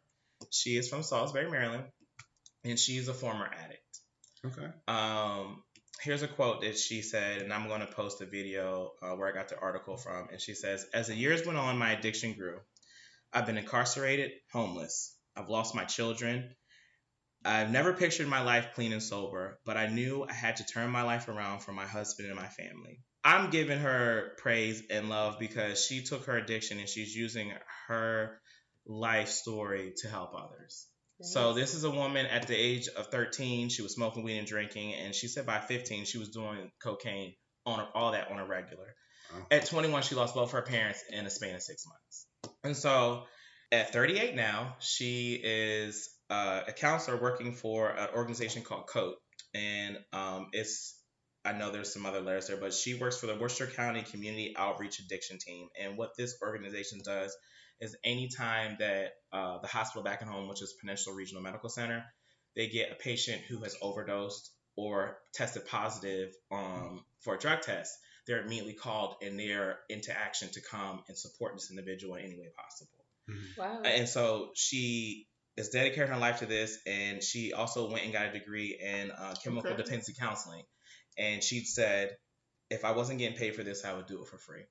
[0.51, 1.85] She is from Salisbury, Maryland,
[2.65, 3.70] and she's a former addict.
[4.47, 4.69] Okay.
[4.89, 5.63] Um,
[6.01, 9.29] here's a quote that she said, and I'm going to post a video uh, where
[9.29, 10.29] I got the article from.
[10.31, 12.59] And she says, As the years went on, my addiction grew.
[13.33, 15.17] I've been incarcerated, homeless.
[15.37, 16.55] I've lost my children.
[17.45, 20.91] I've never pictured my life clean and sober, but I knew I had to turn
[20.91, 23.01] my life around for my husband and my family.
[23.25, 27.53] I'm giving her praise and love because she took her addiction and she's using
[27.87, 28.41] her
[28.87, 30.87] life story to help others.
[31.23, 33.69] So this is a woman at the age of 13.
[33.69, 37.35] She was smoking weed and drinking, and she said by 15 she was doing cocaine
[37.67, 38.95] on all that on a regular.
[39.33, 39.47] Wow.
[39.51, 42.27] At 21, she lost both her parents in a span of six months.
[42.65, 43.25] And so
[43.71, 49.17] at 38 now, she is uh, a counselor working for an organization called COAT,
[49.55, 50.97] and um, it's
[51.45, 54.55] I know there's some other letters there, but she works for the Worcester County Community
[54.57, 55.69] Outreach Addiction Team.
[55.81, 57.35] And what this organization does
[57.81, 62.05] is anytime that uh, the hospital back at home, which is Peninsula Regional Medical Center,
[62.57, 67.93] they get a patient who has overdosed or tested positive um, for a drug test,
[68.27, 72.39] they're immediately called and they're into action to come and support this individual in any
[72.39, 73.05] way possible.
[73.57, 73.83] Wow.
[73.85, 75.27] And so she
[75.57, 79.11] is dedicating her life to this, and she also went and got a degree in
[79.11, 79.83] uh, chemical Okay.
[79.83, 80.63] dependency counseling.
[81.19, 82.17] And she said,
[82.71, 84.63] if I wasn't getting paid for this, I would do it for free.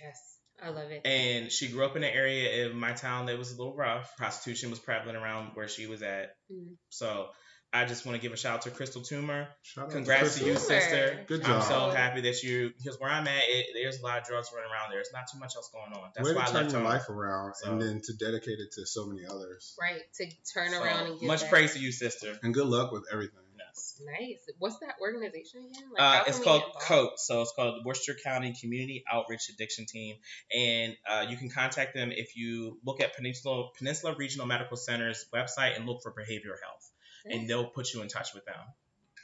[0.00, 0.31] yes,
[0.62, 1.06] I love it.
[1.06, 4.16] And she grew up in an area in my town that was a little rough.
[4.16, 6.34] Prostitution was prevalent around where she was at.
[6.52, 6.76] Mm.
[6.90, 7.28] So
[7.74, 9.46] I just want to give a shout out to Crystal Toomer.
[9.62, 11.24] Shout out Congrats to you, sister.
[11.26, 14.26] Good I'm so happy that you, because where I'm at, it, there's a lot of
[14.26, 14.90] drugs running around.
[14.92, 16.10] There's not too much else going on.
[16.14, 18.58] That's Way why to I turn left your life around So- and then to dedicate
[18.58, 19.74] it to so many others.
[19.80, 21.50] Right to turn So, around and get much that.
[21.50, 22.38] praise to you, sister.
[22.42, 23.41] And good luck with everything.
[23.74, 24.02] Yes.
[24.04, 24.38] Nice.
[24.58, 25.90] What's that organization again?
[25.96, 26.82] Like, Uh, it's called get?
[26.82, 30.16] COAT, so it's called the Worcester County Community Outreach Addiction Team,
[30.54, 35.24] and uh, you can contact them if you look at Peninsula Peninsula Regional Medical Center's
[35.34, 36.90] website and look for behavioral health,
[37.24, 38.60] and they'll put you in touch with them.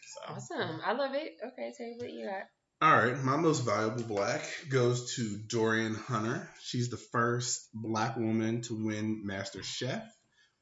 [0.07, 0.35] So.
[0.35, 0.81] Awesome.
[0.85, 1.37] I love it.
[1.45, 2.45] Okay, Tay, what you got?
[2.81, 4.41] All right, my most valuable black
[4.71, 6.49] goes to Dorian Hunter.
[6.63, 10.07] She's the first black woman to win MasterChef,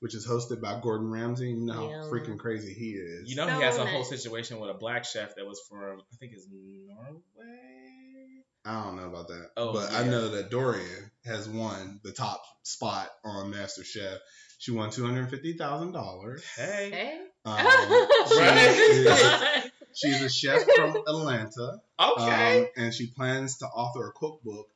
[0.01, 1.49] which is hosted by Gordon Ramsay.
[1.51, 2.11] You know how Yeah.
[2.11, 3.29] freaking crazy he is.
[3.31, 6.01] You know, So he has a whole situation with a black chef that was from,
[6.13, 8.43] I think it's Norway.
[8.65, 12.43] I don't know about that, Oh, but I know that Dorian has won the top
[12.65, 14.19] spot on MasterChef.
[14.59, 16.43] She won two hundred fifty thousand dollars.
[16.57, 16.91] Hey.
[16.91, 17.21] Hey.
[17.45, 17.59] Um,
[18.29, 21.81] she is, she's a chef from Atlanta.
[22.01, 22.61] Okay.
[22.63, 24.67] Um, and she plans to author a cookbook,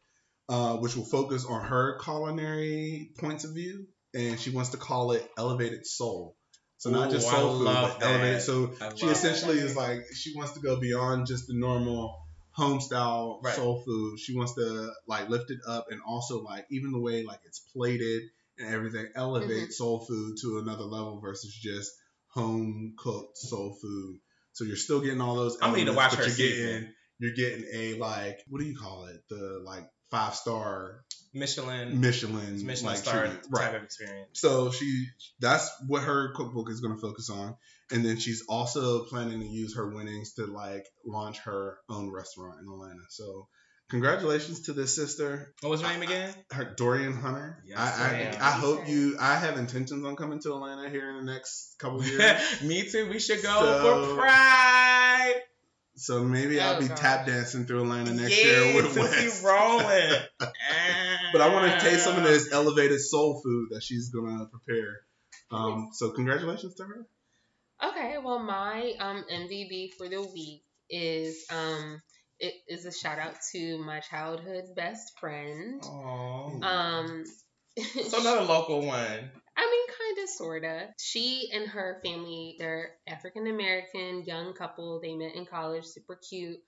[0.49, 5.13] uh, which will focus on her culinary points of view, and she wants to call
[5.13, 6.37] it Elevated Soul.
[6.79, 8.07] So not Ooh, just I soul food, but that.
[8.11, 8.43] elevated.
[8.43, 9.67] So I she essentially that.
[9.67, 12.19] is like she wants to go beyond just the normal
[12.53, 13.55] home style Right.
[13.55, 14.19] soul food.
[14.19, 17.61] She wants to like lift it up and also like even the way like it's
[17.61, 18.23] plated
[18.59, 19.73] and everything elevate Mhm.
[19.73, 21.93] soul food to another level versus just
[22.29, 24.19] home cooked soul food.
[24.53, 25.57] So you're still getting all those.
[25.57, 26.67] I'm gonna need to watch but her you're season.
[26.67, 29.23] getting you're getting a like what do you call it?
[29.29, 33.43] The like five star Michelin, Michelin Michelin like star treatment.
[33.45, 33.75] type right?
[33.77, 34.29] of experience.
[34.41, 35.07] So she
[35.41, 37.55] that's what her cookbook is going to focus on,
[37.93, 42.57] and then she's also planning to use her winnings to like launch her own restaurant
[42.61, 43.03] in Atlanta.
[43.11, 43.47] So
[43.91, 46.33] congratulations to this sister, What was her name again?
[46.53, 47.63] her Dorian Hunter.
[47.67, 48.37] Yes, I.
[48.41, 49.17] I I hope you.
[49.21, 52.63] I have intentions on coming to Atlanta here in the next couple years.
[52.65, 53.09] Me too.
[53.09, 55.35] We should go So- for Pride.
[55.97, 56.99] so maybe I'll Oh, be gosh.
[57.01, 59.43] tap dancing through Atlanta next yeah, year with since Wes.
[59.43, 60.13] we rolling.
[61.33, 65.01] But I want to taste some of this elevated soul food that she's gonna prepare.
[65.51, 67.07] Um, so congratulations to her.
[67.83, 72.03] Okay, well, my um, MVB for the week is um,
[72.39, 75.83] it is a shout out to my childhood best friend.
[75.83, 76.63] Aww.
[76.63, 77.25] Um,
[78.09, 78.97] So another local one.
[79.57, 80.89] I mean, kind of, sorta.
[80.99, 85.01] She and her family, they're African American young couple.
[85.01, 86.59] They met in college, super cute.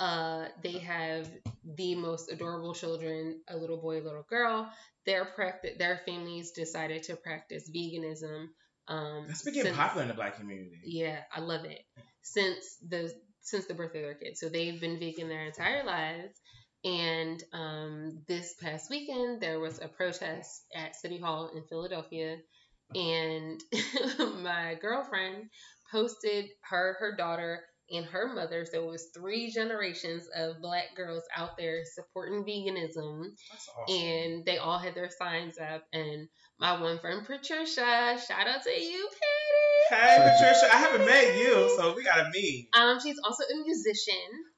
[0.00, 1.28] Uh, they have
[1.64, 4.70] the most adorable children, a little boy, a little girl.
[5.06, 8.46] Their practice, their families decided to practice veganism.
[8.86, 10.80] Um, That's became since- popular in the black community.
[10.84, 11.80] Yeah, I love it.
[12.22, 16.38] Since the since the birth of their kids, so they've been vegan their entire lives.
[16.84, 22.36] And um, this past weekend, there was a protest at City Hall in Philadelphia,
[22.94, 23.60] and
[24.42, 25.50] my girlfriend
[25.90, 28.64] posted her, her daughter, and her mother.
[28.70, 33.96] So it was three generations of black girls out there supporting veganism, That's awesome.
[33.96, 35.84] and they all had their signs up.
[35.92, 36.28] And
[36.60, 39.08] my one friend Patricia, shout out to you,
[39.88, 40.02] Patty.
[40.02, 42.68] Hey Patricia, I haven't met you, so we gotta meet.
[42.76, 44.14] Um, she's also a musician.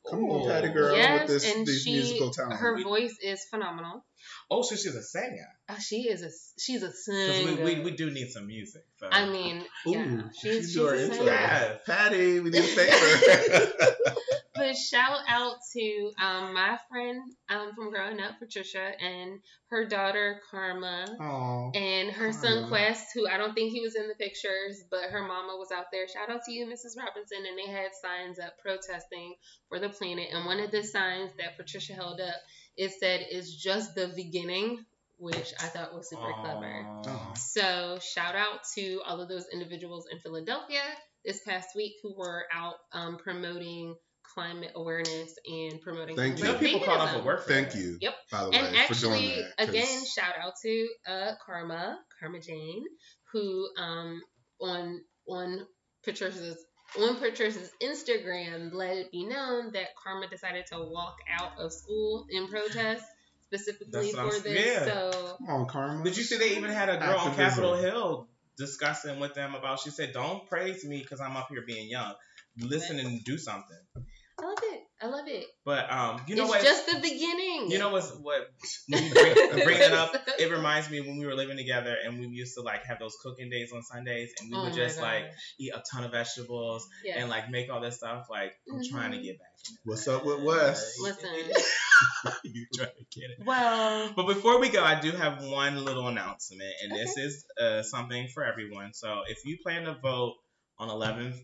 [0.09, 0.49] Come on, Ooh.
[0.51, 2.55] Patty girl, yes, with this and these she musical talent.
[2.59, 4.05] her voice is phenomenal.
[4.53, 5.47] Oh, so she's a singer.
[5.69, 6.31] Uh, she is a
[6.61, 7.05] she's a Because
[7.37, 7.65] singer.
[7.65, 8.83] we, we, we do need some music.
[8.99, 9.09] So.
[9.11, 11.17] I mean, yeah, Ooh, she's, she's she's a intro.
[11.19, 11.31] singer.
[11.31, 11.77] Yeah.
[11.87, 13.73] Patty, we need a favor.
[14.53, 19.41] But shout out to um my friend um from growing up, Patricia, and
[19.71, 21.07] her daughter Karma.
[21.19, 21.71] Aw.
[21.79, 25.23] And her son Quest, who I don't think he was in the pictures, but her
[25.23, 26.07] mama was out there.
[26.09, 26.99] Shout out to you, Mrs.
[26.99, 27.39] Robinson.
[27.49, 29.35] And they had signs up protesting
[29.71, 30.29] for the planet.
[30.31, 32.35] And one of the signs that Patricia held up,
[32.77, 34.85] it said, "It's just the beginning,"
[35.19, 36.85] which I thought was super clever.
[37.07, 37.35] Aw.
[37.35, 40.81] So shout out to all of those individuals in Philadelphia
[41.25, 43.95] this past week who were out um, promoting
[44.35, 46.17] climate awareness and promoting.
[46.17, 46.55] Thank You you.
[46.55, 47.19] people call off veganism.
[47.19, 47.43] of work.
[47.45, 47.99] for Thank you.
[48.01, 48.15] Yep.
[48.31, 52.85] By the way, And for doing actually, again, shout out to uh, Karma, Karma Jane,
[53.33, 54.23] who um,
[54.61, 55.67] on on
[56.05, 56.65] Patricia's
[56.99, 62.27] on Patricia's Instagram let it be known that Karma decided to walk out of school
[62.31, 63.05] in protest
[63.53, 64.67] specifically That's I'm for this.
[64.67, 64.85] yeah.
[64.85, 66.05] So Come on, Karma.
[66.05, 69.81] Did you see they even had a girl on Capitol Hill discussing with them about?
[69.81, 72.15] She said, "Don't praise me because I'm up here being young.
[72.59, 74.83] Listen and do something." I love it.
[75.03, 75.47] I love it.
[75.65, 76.63] But um, you know it's what?
[76.63, 77.71] just the beginning.
[77.71, 78.49] you know what's what?
[78.89, 79.35] When you bring,
[79.65, 82.63] bring it up, it reminds me when we were living together and we used to
[82.63, 85.25] like have those cooking days on Sundays and we Oh would my just like
[85.59, 87.19] eat a ton of vegetables yeah.
[87.19, 88.27] and like make all this stuff.
[88.31, 89.49] Like I'm trying to get back.
[89.85, 90.99] What's up with Wes?
[91.03, 91.31] Listen.
[92.45, 93.47] you trying to get it.
[93.47, 97.83] well, But before we go, I do have one little announcement, and this is uh,
[97.83, 98.93] something for everyone.
[98.93, 100.35] So if you plan to vote
[100.79, 101.35] on 11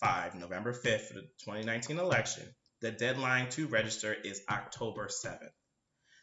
[0.00, 2.44] 5, November 5th, for the 2019 election,
[2.80, 5.50] the deadline to register is October 7th.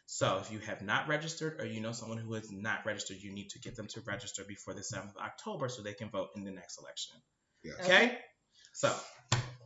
[0.06, 3.32] So if you have not registered or you know someone who has not registered, you
[3.32, 6.28] need to get them to register before the 7th of October so they can vote
[6.36, 7.16] in the next election.
[7.62, 7.72] Yeah.
[7.80, 8.18] Okay?
[8.74, 8.94] So,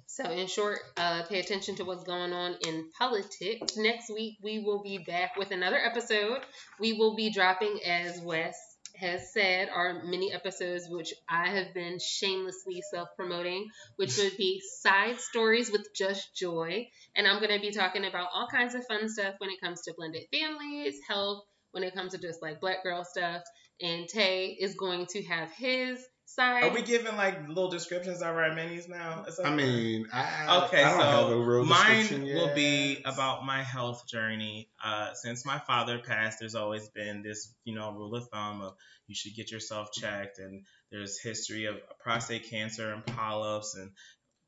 [0.07, 3.77] So, in short, uh, pay attention to what's going on in politics.
[3.77, 6.41] Next week, we will be back with another episode.
[6.81, 8.57] We will be dropping as Wes
[8.99, 14.63] has said are mini episodes, which I have been shamelessly self promoting, which would be
[14.81, 16.89] side stories with just joy.
[17.15, 19.83] And I'm going to be talking about all kinds of fun stuff when it comes
[19.83, 23.43] to blended families, health, when it comes to just like black girl stuff.
[23.81, 26.65] And Tay is going to have his side.
[26.65, 29.25] Are we giving like little descriptions of our minis now?
[29.45, 32.37] I mean, I, Okay, I don't so have a real Mine yet.
[32.37, 34.69] will be about my health journey.
[34.85, 38.75] Uh, since my father passed, there's always been this, you know, rule of thumb of
[39.07, 43.93] you should get yourself checked, and there's history of prostate cancer and polyps and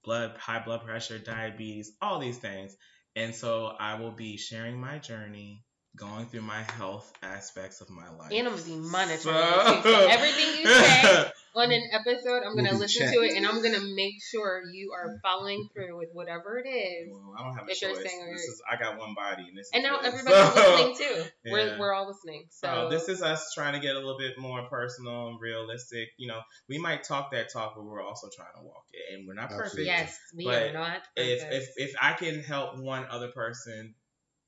[0.05, 2.77] blood, high blood pressure, diabetes, all these things.
[3.17, 5.65] And so I will be sharing my journey,
[5.99, 8.31] going through my health aspects of my life.
[8.33, 9.83] and I'm going to be monitoring you.
[9.83, 11.25] So everything you say
[11.55, 13.15] on an episode, I'm going to be listen checked.
[13.15, 16.69] to it and I'm going to make sure you are following through with whatever it
[16.69, 17.09] is.
[17.11, 18.05] Well, I don't have a If you're choice.
[18.09, 19.71] saying This is, I got one body, and this.
[19.75, 20.05] And is now it.
[20.07, 21.25] everybody's So- listening too.
[21.45, 21.53] Yeah.
[21.53, 22.47] We're, we're all listening.
[22.51, 26.09] So So this is us trying to get a little bit more personal and realistic.
[26.17, 29.27] You know, we might talk that talk, but we're also trying to walk it, and
[29.27, 29.85] we're not perfect.
[29.85, 31.01] Yes, we But are not.
[31.17, 31.53] Perfect.
[31.53, 33.95] If if if I can help one other person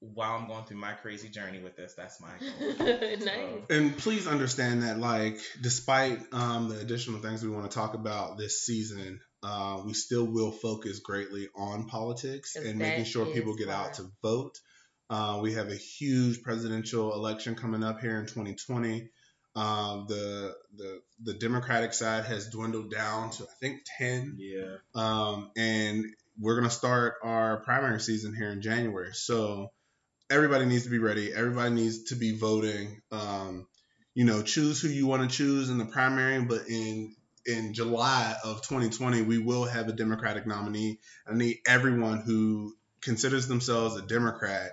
[0.01, 2.87] while I'm going through my crazy journey with this, that's my goal.
[3.25, 3.63] nice.
[3.69, 8.39] And please understand that, like, despite um, the additional things we want to talk about
[8.39, 13.69] this season, uh, we still will focus greatly on politics and making sure people get
[13.69, 13.75] why.
[13.75, 14.59] out to vote.
[15.11, 19.11] Uh, we have a huge presidential election coming up here in 2020.
[19.57, 24.77] Um, the the the Democratic side has dwindled down to I think 10 Yeah.
[24.95, 26.05] um, and
[26.39, 29.13] we're gonna start our primary season here in January.
[29.13, 29.73] So
[30.31, 31.33] everybody needs to be ready.
[31.35, 33.03] Everybody needs to be voting.
[33.13, 33.67] Um,
[34.15, 37.15] you know, choose who you want to choose in the primary, but in
[37.47, 41.01] in July of 2020, we will have a Democratic nominee.
[41.27, 44.73] I need everyone who considers themselves a Democrat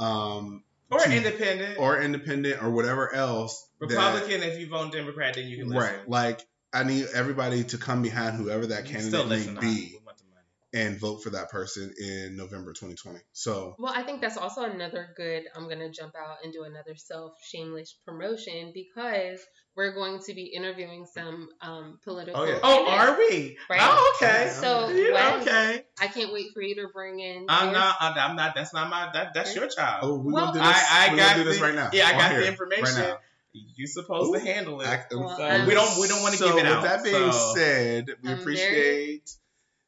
[0.00, 1.78] um, Or To- independent.
[1.78, 3.64] or independent or whatever else.
[3.80, 4.42] that- Republican.
[4.42, 5.82] if you vote Democrat, then you can listen.
[5.98, 6.08] right?
[6.08, 6.40] Like
[6.72, 10.46] I need everybody to come behind whoever that candidate may be We want the money.
[10.72, 13.18] And vote for that person in November 2020.
[13.32, 15.44] So Well, I think that's also another good.
[15.56, 19.40] I'm gonna jump out and do another self shameless promotion because
[19.76, 22.40] we're going to be interviewing some um, political.
[22.40, 22.58] Oh, yeah.
[22.62, 23.56] Oh, are we?
[23.70, 23.78] Right.
[23.82, 24.50] Oh, okay.
[24.50, 25.84] So Yeah, when- okay.
[26.00, 27.46] I can't wait for you to bring in.
[27.48, 27.96] I'm not.
[28.00, 28.54] I'm not.
[28.54, 29.10] That's not my.
[29.12, 30.00] That, that's your child.
[30.04, 30.68] oh, we Well, gonna do this.
[30.90, 31.90] I, I we got gonna do this the, right now.
[31.92, 32.84] Yeah, I got here, the information.
[32.84, 33.18] right now.
[33.52, 34.86] You supposed to handle it.
[34.86, 36.00] I- Well, So I'm- we don't.
[36.00, 36.82] We don't want to so give it out.
[36.82, 37.54] with that being so.
[37.56, 39.30] said, we I'm very- appreciate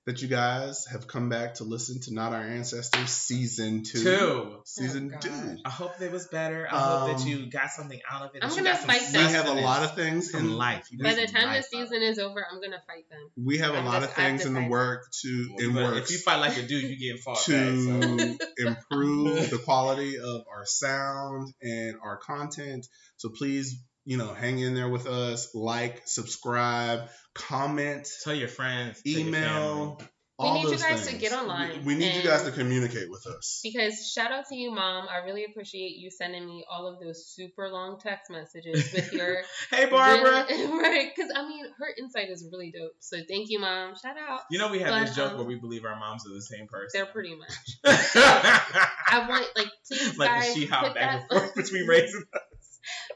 [0.05, 4.03] that you guys have come back to listen to Not Our Ancestors season two.
[4.03, 4.57] Two.
[4.65, 5.57] Season Oh, two.
[5.65, 6.67] I hope it was better.
[6.69, 8.43] I hope that Um, you got something out of it.
[8.43, 9.31] I'm gonna got some fight We them.
[9.31, 10.89] have a lot of things in life.
[10.91, 12.03] You By the time the life out of season it.
[12.03, 13.31] is over, I'm gonna fight them.
[13.37, 16.11] we have a I'm lot just- of things in the work to in But works
[16.11, 17.45] If you fight like a dude, you getting fought back.
[17.45, 18.37] So.
[18.37, 22.87] to improve the quality of our sound and our content.
[23.19, 29.03] So please, you know, hang in there with us, like, subscribe, comment, Tell your friends.
[29.03, 29.97] tell your email.
[29.97, 30.09] family.
[30.39, 32.51] We all need you those guys to get online We, we need you guys to
[32.51, 33.61] communicate with us.
[33.63, 35.07] Because shout out to you, mom.
[35.09, 39.43] I really appreciate you sending me all of those super long text messages with your
[39.71, 40.47] Hey, Barbara.
[40.49, 41.11] right?
[41.15, 42.93] Because I mean, her insight is really dope.
[42.99, 43.95] So thank you, mom.
[44.03, 44.41] Shout out.
[44.51, 46.43] You know we have But, this joke um, where we believe our moms are the
[46.43, 46.89] same person.
[46.93, 47.53] They're pretty much.
[47.85, 52.25] I want like please like guys the she put hop back and forth between raising.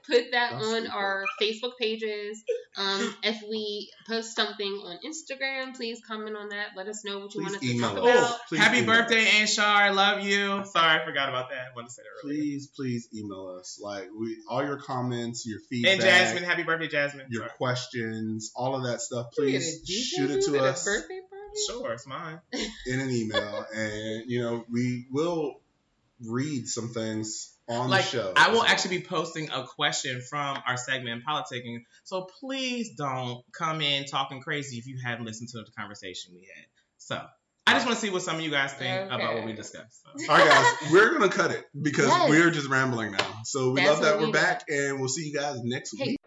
[0.07, 0.91] Put that That's on stupid.
[0.91, 2.43] our Facebook pages.
[2.77, 6.69] Um, if we post something on Instagram, please comment on that.
[6.77, 8.19] Let us know what you Please want us to email talk us.
[8.19, 8.41] about.
[8.53, 9.57] Oh, happy email birthday, us.
[9.57, 9.65] Anshar.
[9.65, 10.65] I love you.
[10.65, 11.59] Sorry, I forgot about that.
[11.59, 12.41] I wanted to say that earlier.
[12.43, 13.79] Please, please email us.
[13.83, 17.27] Like we, all your comments, your feedback, And Jasmine, happy birthday, Jasmine.
[17.31, 17.51] your Sorry.
[17.59, 19.27] questions, all of that stuff.
[19.37, 21.23] Please shoot it to at a us birthday party?
[21.69, 22.39] Sure, it's mine.
[22.87, 25.61] in an email, and you know we will
[26.25, 28.33] read some things on like the show.
[28.37, 31.79] I will actually be posting a question from our segment in politicking.
[32.05, 36.49] So please don't come in talking crazy if you haven't listened to the conversation we
[36.55, 36.67] had.
[36.99, 37.23] So
[37.67, 40.03] I just want to see what some of you guys think about what we discussed.
[40.05, 40.33] So.
[40.33, 42.31] All right, guys, we're gonna cut it because Yes.
[42.31, 43.41] we're just rambling now.
[43.45, 46.11] So we That's love that we're we back, and we'll see you guys next Hey,
[46.11, 46.21] week.